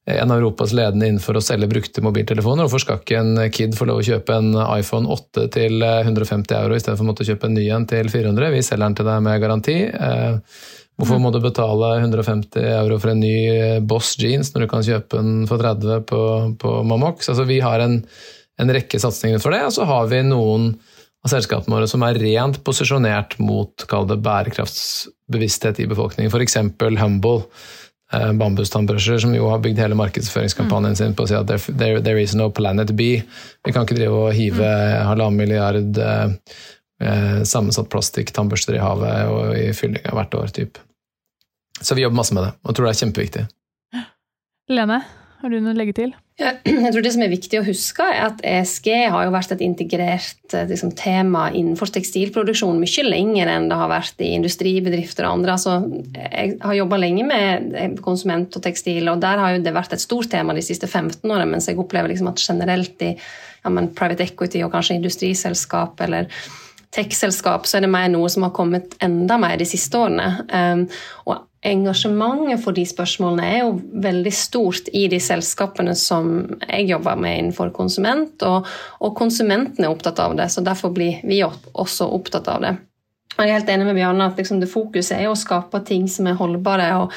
en 0.05 0.31
av 0.31 0.37
Europas 0.37 0.73
ledende 0.77 1.07
innenfor 1.09 1.39
å 1.39 1.41
selge 1.41 1.69
brukte 1.71 2.03
mobiltelefoner. 2.05 2.67
Hvorfor 2.67 2.83
skal 2.83 2.99
ikke 3.01 3.21
en 3.23 3.39
kid 3.53 3.73
få 3.77 3.87
lov 3.89 4.03
å 4.03 4.05
kjøpe 4.05 4.37
en 4.37 4.51
iPhone 4.77 5.09
8 5.09 5.47
til 5.55 5.81
150 5.81 6.57
euro 6.59 6.77
istedenfor 6.77 7.07
å 7.07 7.09
måtte 7.09 7.25
kjøpe 7.25 7.49
en 7.49 7.57
ny 7.57 7.65
en 7.73 7.87
til 7.89 8.11
400? 8.13 8.53
Vi 8.53 8.65
selger 8.65 8.85
den 8.85 8.97
til 8.99 9.09
deg 9.09 9.23
med 9.25 9.41
garanti. 9.41 9.79
Eh, 9.89 10.37
Hvorfor 10.95 11.19
må 11.19 11.31
du 11.33 11.41
betale 11.43 11.89
150 11.99 12.63
euro 12.71 12.97
for 13.03 13.11
en 13.11 13.19
ny 13.19 13.35
eh, 13.51 13.79
Boss 13.83 14.13
jeans 14.21 14.53
når 14.53 14.63
du 14.63 14.71
kan 14.71 14.85
kjøpe 14.85 15.19
den 15.19 15.47
for 15.49 15.59
30 15.59 16.05
på, 16.07 16.19
på 16.61 16.75
Mamox? 16.87 17.27
Altså, 17.31 17.43
vi 17.49 17.59
har 17.63 17.83
en, 17.83 17.97
en 18.61 18.71
rekke 18.77 19.01
satsinger 19.03 19.43
for 19.43 19.51
det, 19.51 19.65
og 19.67 19.75
så 19.75 19.87
har 19.89 20.07
vi 20.11 20.21
noen 20.23 20.71
av 21.25 21.33
selskapene 21.33 21.75
våre 21.75 21.89
som 21.91 22.05
er 22.07 22.19
rent 22.21 22.61
posisjonert 22.63 23.35
mot 23.43 23.83
kall 23.91 24.07
det 24.07 24.21
bærekraftsbevissthet 24.23 25.83
i 25.83 25.89
befolkningen. 25.91 26.31
F.eks. 26.31 26.61
Humble, 27.01 27.41
eh, 27.43 27.84
bambustannbrusher, 28.13 29.17
som 29.17 29.33
jo 29.35 29.49
har 29.49 29.59
bygd 29.63 29.79
hele 29.81 29.97
markedsføringskampanjen 29.97 30.95
sin 30.95 31.15
på 31.17 31.25
å 31.25 31.29
si 31.29 31.35
at 31.37 31.49
there, 31.49 32.01
there, 32.01 32.21
is 32.21 32.35
no 32.37 32.51
planet 32.53 32.93
B. 32.93 33.17
Vi 33.65 33.73
kan 33.73 33.87
ikke 33.87 33.97
drive 33.97 34.19
og 34.27 34.37
hive 34.37 34.61
mm. 34.61 35.05
halvannen 35.09 35.39
milliard 35.39 35.97
eh, 35.97 36.35
eh 37.01 37.41
sammensatt 37.43 37.89
plastikk, 37.91 38.31
tannbørster 38.35 38.77
i 38.77 38.83
havet 38.83 39.31
og 39.33 39.57
i 39.57 39.67
fyllinga 39.73 40.13
hvert 40.15 40.37
år. 40.37 40.53
Typ. 40.55 40.79
Så 41.81 41.97
vi 41.97 42.05
jobber 42.05 42.21
masse 42.21 42.37
med 42.37 42.45
det, 42.45 42.53
og 42.63 42.75
tror 42.75 42.87
det 42.87 42.93
er 42.93 43.01
kjempeviktig. 43.03 43.45
Lene, 44.71 45.01
har 45.45 45.53
du 45.53 45.61
noe 45.61 45.75
å 45.75 45.77
legge 45.77 45.93
til? 45.95 46.13
Jeg 46.41 46.91
tror 46.91 47.05
Det 47.05 47.11
som 47.13 47.23
er 47.23 47.31
viktig 47.31 47.59
å 47.59 47.65
huske, 47.67 48.05
er 48.09 48.25
at 48.25 48.41
ESG 48.45 48.89
har 49.13 49.27
jo 49.27 49.33
vært 49.35 49.53
et 49.55 49.63
integrert 49.63 50.55
eh, 50.57 50.65
liksom, 50.71 50.91
tema 50.97 51.45
innenfor 51.53 51.93
tekstilproduksjon 51.95 52.81
mye 52.81 53.05
lenger 53.05 53.51
enn 53.53 53.69
det 53.69 53.77
har 53.79 53.91
vært 53.91 54.25
i 54.25 54.33
industribedrifter 54.35 55.27
og 55.27 55.39
andre. 55.39 55.55
Altså, 55.55 55.77
jeg 56.17 56.57
har 56.65 56.79
jobba 56.81 56.99
lenge 57.01 57.27
med 57.29 57.71
eh, 57.77 57.95
konsument 58.03 58.57
og 58.57 58.65
tekstil, 58.65 59.07
og 59.11 59.21
der 59.23 59.41
har 59.41 59.61
det 59.61 59.75
vært 59.75 59.95
et 59.95 60.03
stort 60.03 60.31
tema 60.33 60.57
de 60.57 60.65
siste 60.65 60.89
15 60.89 61.23
årene, 61.23 61.47
mens 61.53 61.69
jeg 61.69 61.79
opplever 61.81 62.11
liksom 62.11 62.33
at 62.33 62.43
generelt 62.43 63.05
i 63.05 63.13
ja, 63.15 63.73
private 63.95 64.25
equity 64.25 64.65
og 64.65 64.73
kanskje 64.73 64.99
industriselskap 64.99 66.01
eller 66.05 66.29
tech-selskap, 66.95 67.67
så 67.67 67.77
er 67.77 67.85
det 67.85 67.91
mer 67.91 68.07
noe 68.11 68.29
som 68.31 68.45
har 68.47 68.53
kommet 68.55 68.95
enda 69.03 69.37
mer 69.41 69.59
de 69.59 69.67
siste 69.67 69.99
årene. 69.99 70.29
Um, 70.47 70.85
og 71.27 71.43
engasjementet 71.65 72.61
for 72.63 72.75
de 72.77 72.85
spørsmålene 72.87 73.45
er 73.49 73.61
jo 73.63 73.75
veldig 74.03 74.33
stort 74.33 74.89
i 74.93 75.05
de 75.11 75.19
selskapene 75.21 75.95
som 75.97 76.33
jeg 76.61 76.89
jobber 76.89 77.19
med 77.19 77.39
innenfor 77.39 77.71
konsument, 77.75 78.35
og, 78.45 78.67
og 79.01 79.15
konsumentene 79.17 79.87
er 79.87 79.95
opptatt 79.95 80.21
av 80.23 80.35
det, 80.37 80.49
så 80.53 80.63
derfor 80.65 80.93
blir 80.95 81.23
vi 81.25 81.41
også 81.45 82.09
opptatt 82.17 82.51
av 82.53 82.61
det. 82.65 82.75
Jeg 83.35 83.49
er 83.49 83.57
helt 83.57 83.71
enig 83.73 83.89
med 83.89 83.97
Bjarne 83.97 84.29
at 84.29 84.37
liksom 84.39 84.61
det 84.61 84.71
fokuset 84.71 85.17
er 85.17 85.27
å 85.27 85.35
skape 85.35 85.81
ting 85.87 86.05
som 86.11 86.29
er 86.29 86.37
holdbare. 86.39 86.91
og 87.01 87.11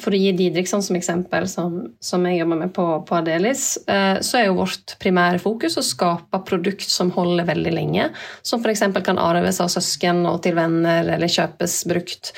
for 0.00 0.14
å 0.14 0.18
gi 0.18 0.32
Didriksson 0.36 0.82
som 0.84 0.96
eksempel, 0.98 1.46
som, 1.50 1.78
som, 2.02 2.24
jeg 2.28 2.40
jobber 2.40 2.60
med 2.64 2.72
på, 2.76 2.86
på 3.08 3.16
Adelis, 3.18 3.64
eh, 3.90 4.20
så 4.24 4.38
er 4.38 4.46
jo 4.48 4.58
vårt 4.60 4.96
primære 5.02 5.40
fokus 5.42 5.78
å 5.80 5.84
skape 5.86 6.42
produkt 6.48 6.88
som 6.88 7.12
holder 7.14 7.48
veldig 7.48 7.72
lenge. 7.74 8.10
Som 8.46 8.62
f.eks. 8.62 8.84
kan 9.04 9.20
arves 9.20 9.60
av 9.62 9.72
søsken 9.72 10.24
og 10.30 10.42
til 10.44 10.56
venner 10.58 11.14
eller 11.16 11.32
kjøpes 11.32 11.82
brukt. 11.90 12.32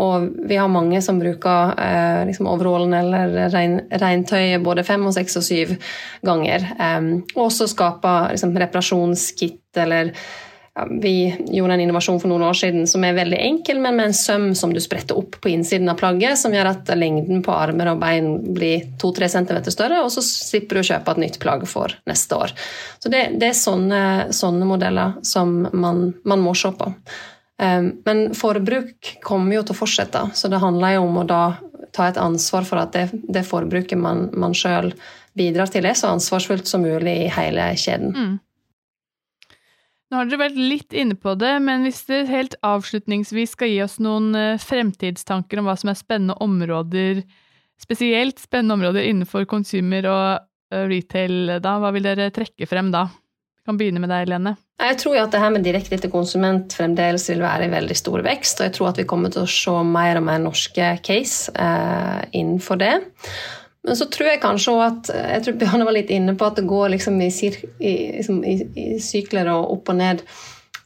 Og 0.00 0.30
vi 0.48 0.56
har 0.58 0.70
mange 0.72 0.98
som 1.06 1.20
bruker 1.22 1.76
eh, 1.78 2.22
liksom 2.26 2.48
overallen 2.50 2.96
eller 2.98 3.36
rein, 3.54 3.78
regntøyet 3.90 4.64
både 4.64 4.86
fem, 4.86 5.04
og 5.06 5.14
seks 5.14 5.38
og 5.38 5.46
syv 5.46 5.76
ganger. 6.26 6.66
Um, 6.80 7.12
og 7.36 7.46
også 7.46 7.70
skape 7.70 8.16
liksom, 8.32 8.56
reparasjonskit 8.58 9.84
eller 9.84 10.10
ja, 10.74 10.86
Vi 10.90 11.36
gjorde 11.46 11.74
en 11.74 11.80
innovasjon 11.80 12.20
for 12.20 12.30
noen 12.30 12.42
år 12.48 12.56
siden 12.58 12.86
som 12.90 13.04
er 13.06 13.14
veldig 13.14 13.38
enkel, 13.38 13.78
men 13.80 13.96
med 13.96 14.10
en 14.10 14.16
søm 14.16 14.46
som 14.58 14.72
du 14.74 14.80
spretter 14.82 15.18
opp 15.18 15.38
på 15.40 15.52
innsiden 15.52 15.88
av 15.88 15.98
plagget, 16.00 16.38
som 16.38 16.54
gjør 16.54 16.72
at 16.72 16.94
lengden 16.98 17.44
på 17.46 17.54
armer 17.54 17.92
og 17.92 18.00
bein 18.02 18.32
blir 18.56 18.88
2-3 19.02 19.28
cm 19.36 19.60
større, 19.70 20.02
og 20.02 20.10
så 20.14 20.24
slipper 20.26 20.78
du 20.78 20.82
å 20.82 20.88
kjøpe 20.90 21.14
et 21.14 21.22
nytt 21.22 21.38
plagg 21.42 21.66
for 21.70 21.94
neste 22.10 22.40
år. 22.46 22.56
Så 22.98 23.12
Det, 23.12 23.28
det 23.38 23.52
er 23.52 23.60
sånne, 23.60 24.02
sånne, 24.34 24.66
modeller 24.66 25.20
som 25.22 25.60
man, 25.72 26.08
man 26.24 26.42
må 26.42 26.56
se 26.58 26.72
på. 26.74 26.90
Um, 27.62 27.92
men 28.02 28.24
forbruk 28.34 29.12
kommer 29.22 29.60
jo 29.60 29.62
til 29.62 29.76
å 29.76 29.78
fortsette, 29.78 30.24
så 30.34 30.50
det 30.50 30.58
handler 30.58 30.96
jo 30.96 31.04
om 31.06 31.20
å 31.22 31.28
da 31.28 31.44
ta 31.94 32.08
et 32.10 32.18
ansvar 32.18 32.66
for 32.66 32.82
at 32.82 32.90
det, 32.96 33.04
det 33.30 33.44
forbruket 33.46 34.00
man, 34.00 34.26
man 34.34 34.56
sjøl 34.58 34.90
bidrar 35.38 35.70
til, 35.70 35.86
er 35.86 35.94
så 35.98 36.10
ansvarsfullt 36.10 36.66
som 36.66 36.82
mulig 36.82 37.14
i 37.24 37.30
hele 37.30 37.68
kjeden. 37.78 38.10
Mm. 38.10 38.34
Nå 40.10 40.20
har 40.20 40.28
dere 40.28 40.42
vært 40.44 40.58
litt 40.60 40.94
inne 40.94 41.16
på 41.18 41.32
det, 41.40 41.54
men 41.64 41.86
hvis 41.86 42.04
dere 42.08 42.28
helt 42.28 42.58
avslutningsvis 42.66 43.56
skal 43.56 43.72
gi 43.72 43.80
oss 43.82 43.96
noen 44.04 44.34
eh, 44.38 44.60
fremtidstanker 44.60 45.60
om 45.60 45.70
hva 45.70 45.78
som 45.80 45.90
er 45.90 45.98
spennende 45.98 46.36
områder 46.44 47.24
spesielt 47.80 48.38
spennende 48.38 48.76
områder 48.78 49.08
innenfor 49.08 49.46
consumer 49.50 50.06
og 50.08 50.84
retail 50.90 51.58
da? 51.62 51.78
Hva 51.82 51.92
vil 51.94 52.06
dere 52.06 52.30
trekke 52.34 52.68
frem 52.70 52.92
da? 52.94 53.06
Vi 53.08 53.70
kan 53.70 53.80
begynne 53.80 54.02
med 54.02 54.12
deg, 54.12 54.28
Lene. 54.28 54.56
Jeg 54.82 54.98
tror 55.00 55.16
at 55.22 55.32
det 55.32 55.40
her 55.40 55.52
med 55.54 55.64
direkte 55.64 55.96
til 56.00 56.12
konsument 56.12 56.74
fremdeles 56.76 57.28
vil 57.30 57.40
være 57.44 57.68
i 57.68 57.72
veldig 57.72 57.96
stor 57.96 58.24
vekst. 58.26 58.60
Og 58.60 58.66
jeg 58.66 58.74
tror 58.76 58.90
at 58.90 59.00
vi 59.00 59.06
kommer 59.08 59.32
til 59.32 59.44
å 59.44 59.50
se 59.50 59.74
mer 59.88 60.20
og 60.20 60.26
mer 60.26 60.42
norske 60.42 60.90
case 61.06 61.54
eh, 61.54 62.24
innenfor 62.36 62.80
det. 62.82 62.96
Men 63.84 63.98
så 64.00 64.08
tror 64.08 64.30
jeg 64.30 64.40
kanskje 64.40 64.74
at 64.80 65.12
jeg 65.12 65.44
tror 65.44 65.60
Bjørne 65.60 65.84
var 65.84 65.96
litt 65.96 66.12
inne 66.14 66.32
på 66.38 66.48
at 66.48 66.56
det 66.56 66.64
går 66.68 66.94
liksom 66.94 67.20
i, 67.20 67.30
i, 67.78 67.94
liksom 68.16 68.40
i, 68.48 68.58
i 68.80 68.88
sykler 69.02 69.50
og 69.52 69.74
opp 69.76 69.92
og 69.92 69.98
ned. 70.00 70.24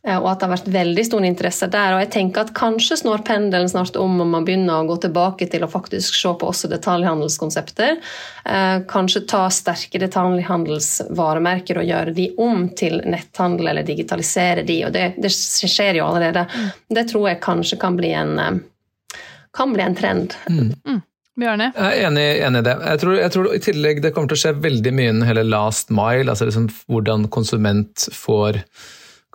Eh, 0.07 0.17
og 0.17 0.29
at 0.31 0.41
det 0.41 0.47
har 0.47 0.53
vært 0.55 0.71
veldig 0.73 1.05
stor 1.07 1.27
interesse 1.27 1.69
der. 1.73 1.95
Og 1.95 2.03
jeg 2.05 2.11
tenker 2.15 2.47
at 2.47 2.55
kanskje 2.57 3.01
snår 3.03 3.25
pendelen 3.27 3.71
snart 3.71 3.99
om 4.01 4.21
og 4.23 4.31
man 4.31 4.47
begynner 4.47 4.81
å 4.81 4.89
gå 4.89 4.99
tilbake 5.03 5.49
til 5.51 5.67
å 5.67 5.71
faktisk 5.71 6.17
se 6.17 6.33
på 6.39 6.51
også 6.53 6.71
detaljhandelskonsepter. 6.73 7.99
Eh, 8.45 8.77
kanskje 8.91 9.25
ta 9.31 9.45
sterke 9.53 10.01
detaljhandelsvaremerker 10.03 11.83
og 11.83 11.91
gjøre 11.91 12.15
de 12.17 12.31
om 12.41 12.69
til 12.79 13.03
netthandel 13.05 13.73
eller 13.73 13.87
digitalisere 13.87 14.65
de, 14.69 14.81
og 14.89 14.95
det, 14.97 15.11
det 15.19 15.33
skjer 15.35 16.01
jo 16.01 16.09
allerede. 16.09 16.47
Mm. 16.49 16.73
Det 16.99 17.07
tror 17.13 17.31
jeg 17.33 17.45
kanskje 17.45 17.81
kan 17.83 17.99
bli 17.99 18.15
en, 18.17 18.39
eh, 18.43 19.21
kan 19.55 19.75
bli 19.75 19.83
en 19.83 19.99
trend. 19.99 20.39
Mm. 20.49 21.03
Bjarne? 21.39 21.71
Jeg 21.77 22.03
er 22.03 22.09
enig, 22.09 22.29
i 22.43 22.63
det. 22.67 22.77
Jeg 22.83 23.03
tror, 23.03 23.17
jeg 23.21 23.35
tror, 23.35 23.49
i 23.55 23.63
tillegg 23.63 24.01
det 24.03 24.13
kommer 24.15 24.31
til 24.31 24.39
å 24.39 24.43
skje 24.43 24.55
veldig 24.65 24.93
mye 24.95 25.13
innen 25.13 25.29
hele 25.29 25.47
last 25.47 25.93
mile, 25.95 26.27
altså 26.33 26.49
liksom 26.49 26.69
hvordan 26.91 27.29
konsument 27.35 28.09
får 28.15 28.63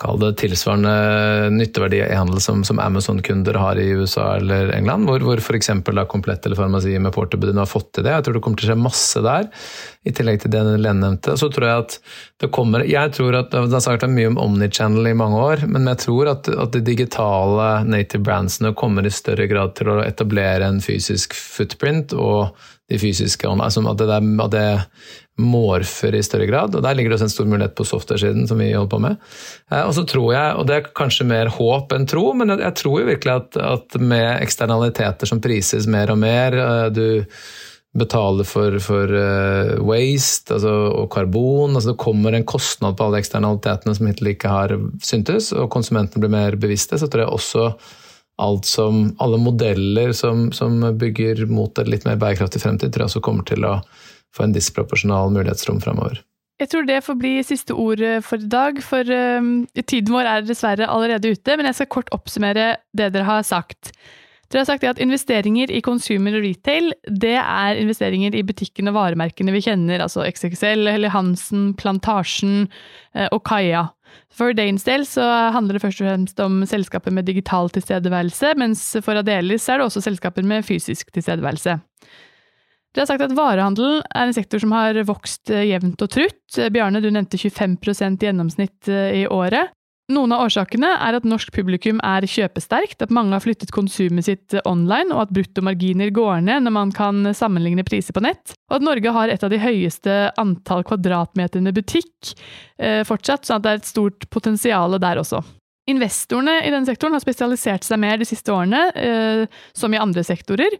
kall 0.02 0.18
det 0.18 0.32
tilsvarende 0.42 1.50
nytteverdi 1.54 2.00
i 2.02 2.16
handel 2.18 2.42
som, 2.42 2.64
som 2.66 2.80
Amazon-kunder 2.82 3.54
har 3.62 3.78
i 3.78 3.92
USA 3.94 4.38
eller 4.40 4.72
England, 4.74 5.06
hvor, 5.06 5.22
hvor 5.22 5.38
f.eks. 5.38 5.70
Komplett 6.10 6.46
eller 6.46 6.58
Farmasi 6.58 6.96
med 7.00 7.14
Porterbud 7.14 7.54
har 7.58 7.70
fått 7.70 7.92
til 7.94 8.08
det. 8.08 8.16
Jeg 8.16 8.26
tror 8.26 8.38
det 8.38 8.42
kommer 8.46 8.60
til 8.60 8.72
å 8.72 8.74
skje 8.74 8.80
masse 8.82 9.22
der, 9.24 9.48
i 10.04 10.14
tillegg 10.16 10.42
til 10.42 10.54
det 10.56 10.64
Lene 10.66 10.98
nevnte. 10.98 11.38
Så 11.38 11.52
tror 11.54 11.68
jeg 11.70 11.86
at 11.86 11.98
det 12.42 12.50
kommer 12.52 12.84
Jeg 12.90 13.14
tror 13.16 13.38
at 13.38 13.54
Det 13.54 13.62
har 13.70 13.84
sagt 13.86 14.04
mye 14.10 14.34
om 14.34 14.40
Omnichannel 14.42 15.12
i 15.12 15.16
mange 15.18 15.40
år, 15.40 15.66
men 15.70 15.86
jeg 15.94 16.02
tror 16.08 16.34
at, 16.34 16.50
at 16.50 16.74
de 16.74 16.82
digitale 16.84 17.70
native 17.86 18.26
brandsene 18.26 18.74
kommer 18.76 19.06
i 19.06 19.14
større 19.14 19.48
grad 19.52 19.78
til 19.78 19.94
å 19.94 20.02
etablere 20.04 20.68
en 20.68 20.82
fysisk 20.84 21.38
footprint 21.38 22.18
og 22.18 22.58
de 22.94 23.02
fysiske 23.02 23.50
altså 23.50 23.84
at 23.90 24.00
det, 24.00 24.22
at 24.46 24.54
det 24.54 24.68
morfer 25.42 26.14
i 26.14 26.22
større 26.22 26.46
grad. 26.46 26.76
og 26.76 26.84
Der 26.86 26.94
ligger 26.94 27.12
det 27.12 27.18
også 27.18 27.30
en 27.30 27.34
stor 27.34 27.50
mulighet 27.50 27.76
på 27.76 27.88
software-siden, 27.90 28.48
som 28.48 28.60
vi 28.62 28.72
holder 28.74 28.92
på 28.92 29.02
med. 29.02 29.18
Eh, 29.72 29.82
og 29.82 29.94
så 29.98 30.06
tror 30.06 30.34
jeg, 30.34 30.56
og 30.56 30.68
det 30.70 30.76
er 30.76 30.94
kanskje 30.94 31.28
mer 31.30 31.50
håp 31.50 31.94
enn 31.96 32.08
tro, 32.10 32.28
men 32.38 32.54
jeg, 32.54 32.74
tror 32.78 33.02
jo 33.02 33.10
virkelig 33.10 33.34
at, 33.34 33.58
at, 33.58 34.00
med 34.02 34.30
eksternaliteter 34.44 35.30
som 35.30 35.42
prises 35.42 35.90
mer 35.90 36.14
og 36.14 36.22
mer, 36.22 36.60
eh, 36.62 36.90
du 36.94 37.08
betaler 37.94 38.48
for, 38.50 38.74
for 38.82 39.06
uh, 39.06 39.76
waste 39.86 40.56
altså, 40.56 40.72
og 40.98 41.12
karbon. 41.14 41.76
Altså, 41.76 41.92
det 41.92 42.02
kommer 42.02 42.34
en 42.34 42.46
kostnad 42.50 42.96
på 42.98 43.06
alle 43.06 43.20
eksternalitetene 43.22 43.94
som 43.94 44.10
hittil 44.10 44.32
ikke 44.32 44.50
har 44.50 44.74
syntes, 45.06 45.52
og 45.54 45.70
konsumentene 45.74 46.24
blir 46.24 46.34
mer 46.34 46.58
bevisste. 46.58 46.98
Så 46.98 47.06
tror 47.06 47.22
jeg 47.22 47.36
også 47.36 47.68
alt 48.42 48.66
som, 48.66 49.12
alle 49.22 49.38
modeller 49.38 50.12
som, 50.18 50.48
som 50.56 50.80
bygger 50.98 51.46
mot 51.52 51.78
et 51.80 51.90
litt 51.90 52.08
mer 52.08 52.18
bærekraftig 52.22 52.64
fremtid, 52.64 52.94
tror 52.94 53.06
jeg 53.06 53.12
også 53.12 53.26
kommer 53.26 53.46
til 53.48 53.66
å 53.68 53.78
få 54.34 54.48
en 54.48 54.56
disproporsjonal 54.56 55.34
mulighetsrom 55.36 55.82
fremover. 55.84 56.24
Jeg 56.62 56.70
tror 56.70 56.86
det 56.88 57.04
får 57.06 57.16
bli 57.20 57.32
siste 57.46 57.76
ord 57.78 58.02
for 58.26 58.42
i 58.42 58.50
dag, 58.50 58.82
for 58.86 59.10
um, 59.10 59.54
tiden 59.82 60.14
vår 60.14 60.30
er 60.30 60.44
dessverre 60.48 60.90
allerede 60.90 61.34
ute. 61.34 61.56
Men 61.58 61.68
jeg 61.70 61.80
skal 61.80 61.90
kort 61.98 62.12
oppsummere 62.16 62.76
det 62.94 63.10
dere 63.14 63.26
har 63.28 63.46
sagt. 63.46 63.92
Dere 64.54 64.62
har 64.62 64.70
sagt 64.70 64.86
at 64.86 65.02
investeringer 65.02 65.72
i 65.74 65.82
consumer 65.82 66.38
og 66.38 66.46
retail, 66.46 66.92
det 67.10 67.40
er 67.42 67.80
investeringer 67.82 68.36
i 68.38 68.44
butikkene 68.46 68.94
og 68.94 69.00
varemerkene 69.00 69.54
vi 69.56 69.64
kjenner, 69.66 70.04
altså 70.06 70.28
XXL, 70.30 70.86
Helly 70.94 71.10
Hansen, 71.10 71.72
Plantasjen 71.80 72.68
eh, 73.18 73.26
og 73.32 73.42
Kaja. 73.50 73.88
For 74.34 74.56
Danes 74.58 74.86
del 74.88 75.06
så 75.08 75.24
handler 75.56 75.78
det 75.78 75.84
først 75.84 76.02
og 76.02 76.10
fremst 76.10 76.44
om 76.44 76.62
selskaper 76.70 77.14
med 77.14 77.28
digital 77.30 77.72
tilstedeværelse, 77.74 78.54
mens 78.60 78.86
for 79.06 79.20
Adelis 79.20 79.68
er 79.70 79.80
det 79.80 79.88
også 79.88 80.04
selskaper 80.06 80.46
med 80.48 80.66
fysisk 80.68 81.12
tilstedeværelse. 81.14 81.78
Dere 82.94 83.08
har 83.08 83.10
sagt 83.10 83.26
at 83.26 83.34
varehandelen 83.34 84.04
er 84.14 84.28
en 84.28 84.36
sektor 84.36 84.62
som 84.62 84.74
har 84.76 84.98
vokst 85.10 85.50
eh, 85.50 85.66
jevnt 85.72 86.02
og 86.06 86.12
trutt. 86.14 86.60
Bjarne, 86.74 87.02
du 87.02 87.10
nevnte 87.10 87.40
25% 87.42 88.22
i 88.22 88.28
gjennomsnitt 88.28 88.90
eh, 88.92 89.24
i 89.24 89.26
året. 89.26 89.74
Noen 90.14 90.34
av 90.36 90.44
årsakene 90.46 90.90
er 91.02 91.18
at 91.18 91.26
norsk 91.26 91.50
publikum 91.56 92.00
er 92.06 92.26
kjøpesterkt, 92.30 93.02
at 93.02 93.14
mange 93.14 93.34
har 93.36 93.44
flyttet 93.44 93.74
konsumet 93.74 94.28
sitt 94.28 94.54
eh, 94.54 94.64
online, 94.70 95.14
og 95.16 95.26
at 95.26 95.34
bruttomarginer 95.34 96.12
går 96.14 96.44
ned 96.46 96.66
når 96.66 96.76
man 96.76 96.94
kan 96.96 97.32
sammenligne 97.36 97.86
priser 97.88 98.16
på 98.16 98.24
nett, 98.26 98.54
og 98.70 98.78
at 98.78 98.86
Norge 98.86 99.16
har 99.16 99.34
et 99.34 99.44
av 99.46 99.52
de 99.54 99.62
høyeste 99.62 100.18
antall 100.42 100.86
kvadratmeterne 100.88 101.74
butikk 101.76 102.34
eh, 102.78 103.02
fortsatt, 103.08 103.48
sånn 103.48 103.62
at 103.62 103.66
det 103.66 103.74
er 103.74 103.82
et 103.82 103.90
stort 103.90 104.30
potensial 104.34 105.00
der 105.02 105.22
også. 105.24 105.42
Investorene 105.90 106.62
i 106.64 106.72
denne 106.72 106.88
sektoren 106.88 107.18
har 107.18 107.24
spesialisert 107.24 107.84
seg 107.84 108.00
mer 108.00 108.22
de 108.22 108.28
siste 108.28 108.54
årene, 108.54 108.86
eh, 108.96 109.62
som 109.76 109.94
i 109.94 110.02
andre 110.02 110.24
sektorer, 110.28 110.78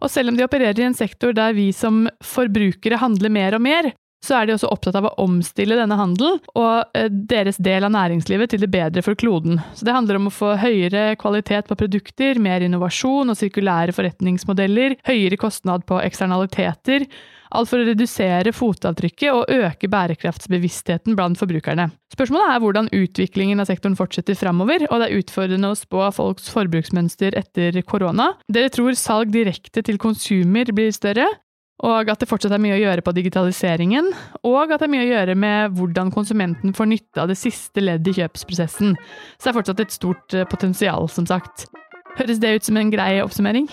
og 0.00 0.08
selv 0.08 0.32
om 0.32 0.38
de 0.38 0.46
opererer 0.46 0.80
i 0.80 0.88
en 0.88 0.96
sektor 0.96 1.34
der 1.36 1.52
vi 1.56 1.68
som 1.76 2.06
forbrukere 2.24 2.98
handler 3.02 3.32
mer 3.32 3.58
og 3.58 3.66
mer, 3.66 3.92
så 4.24 4.36
er 4.36 4.46
de 4.46 4.54
også 4.56 4.70
opptatt 4.70 4.98
av 4.98 5.08
å 5.08 5.14
omstille 5.24 5.78
denne 5.78 5.96
handelen 5.98 6.38
og 6.52 6.96
eh, 6.96 7.08
deres 7.08 7.60
del 7.62 7.86
av 7.88 7.94
næringslivet 7.94 8.52
til 8.52 8.62
det 8.64 8.70
bedre 8.72 9.04
for 9.06 9.18
kloden. 9.18 9.60
Så 9.74 9.88
det 9.88 9.96
handler 9.96 10.20
om 10.20 10.28
å 10.28 10.34
få 10.34 10.54
høyere 10.60 11.16
kvalitet 11.20 11.70
på 11.70 11.78
produkter, 11.80 12.40
mer 12.42 12.64
innovasjon 12.66 13.32
og 13.32 13.40
sirkulære 13.40 13.96
forretningsmodeller, 13.96 14.98
høyere 15.08 15.40
kostnad 15.40 15.86
på 15.88 16.02
eksternaliteter, 16.04 17.08
Alt 17.50 17.66
for 17.66 17.82
å 17.82 17.86
redusere 17.88 18.52
fotavtrykket 18.54 19.34
og 19.34 19.50
øke 19.50 19.88
bærekraftsbevisstheten 19.90 21.16
blant 21.18 21.38
forbrukerne. 21.40 21.88
Spørsmålet 22.14 22.52
er 22.52 22.62
hvordan 22.62 22.90
utviklingen 22.94 23.62
av 23.62 23.66
sektoren 23.66 23.98
fortsetter 23.98 24.38
framover, 24.38 24.86
og 24.86 25.02
det 25.02 25.08
er 25.08 25.18
utfordrende 25.18 25.72
å 25.72 25.78
spå 25.78 26.06
folks 26.14 26.46
forbruksmønster 26.54 27.34
etter 27.40 27.80
korona. 27.82 28.32
Dere 28.46 28.70
tror 28.70 28.94
salg 28.98 29.34
direkte 29.34 29.82
til 29.86 29.98
konsumer 29.98 30.70
blir 30.76 30.94
større, 30.94 31.26
og 31.86 32.10
at 32.12 32.20
det 32.20 32.28
fortsatt 32.28 32.52
er 32.52 32.60
mye 32.62 32.76
å 32.76 32.80
gjøre 32.80 33.04
på 33.04 33.14
digitaliseringen, 33.16 34.10
og 34.44 34.72
at 34.74 34.82
det 34.82 34.88
er 34.88 34.92
mye 34.92 35.06
å 35.06 35.10
gjøre 35.10 35.36
med 35.38 35.76
hvordan 35.78 36.12
konsumenten 36.14 36.74
får 36.76 36.90
nytte 36.90 37.22
av 37.22 37.30
det 37.30 37.38
siste 37.40 37.84
leddet 37.84 38.12
i 38.12 38.20
kjøpsprosessen. 38.20 38.96
Så 39.38 39.46
det 39.46 39.52
er 39.52 39.58
fortsatt 39.60 39.84
et 39.84 39.96
stort 39.96 40.36
eh, 40.36 40.48
potensial, 40.50 41.08
som 41.12 41.28
sagt. 41.28 41.68
Høres 42.18 42.42
det 42.42 42.52
ut 42.58 42.68
som 42.68 42.76
en 42.80 42.92
grei 42.92 43.14
oppsummering? 43.24 43.70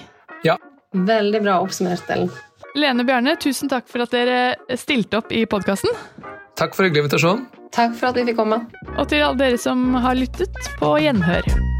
Ja. 0.47 0.55
Veldig 0.95 1.43
bra 1.43 1.59
oppsummert, 1.63 2.07
Ellen. 2.13 2.31
Lene 2.77 3.03
Bjarne, 3.07 3.35
tusen 3.41 3.69
takk 3.71 3.87
for 3.89 4.05
at 4.05 4.13
dere 4.13 4.77
stilte 4.79 5.19
opp 5.19 5.33
i 5.35 5.43
podkasten. 5.49 5.91
Takk 6.57 6.77
for 6.77 6.87
hyggelig 6.87 7.05
invitasjon. 7.05 7.47
Takk 7.75 7.97
for 7.97 8.11
at 8.11 8.17
vi 8.17 8.27
fikk 8.29 8.39
komme. 8.39 8.63
Og 8.95 9.09
til 9.09 9.25
alle 9.25 9.41
dere 9.41 9.61
som 9.61 9.89
har 9.99 10.17
lyttet, 10.17 10.55
på 10.79 10.95
gjenhør. 11.03 11.76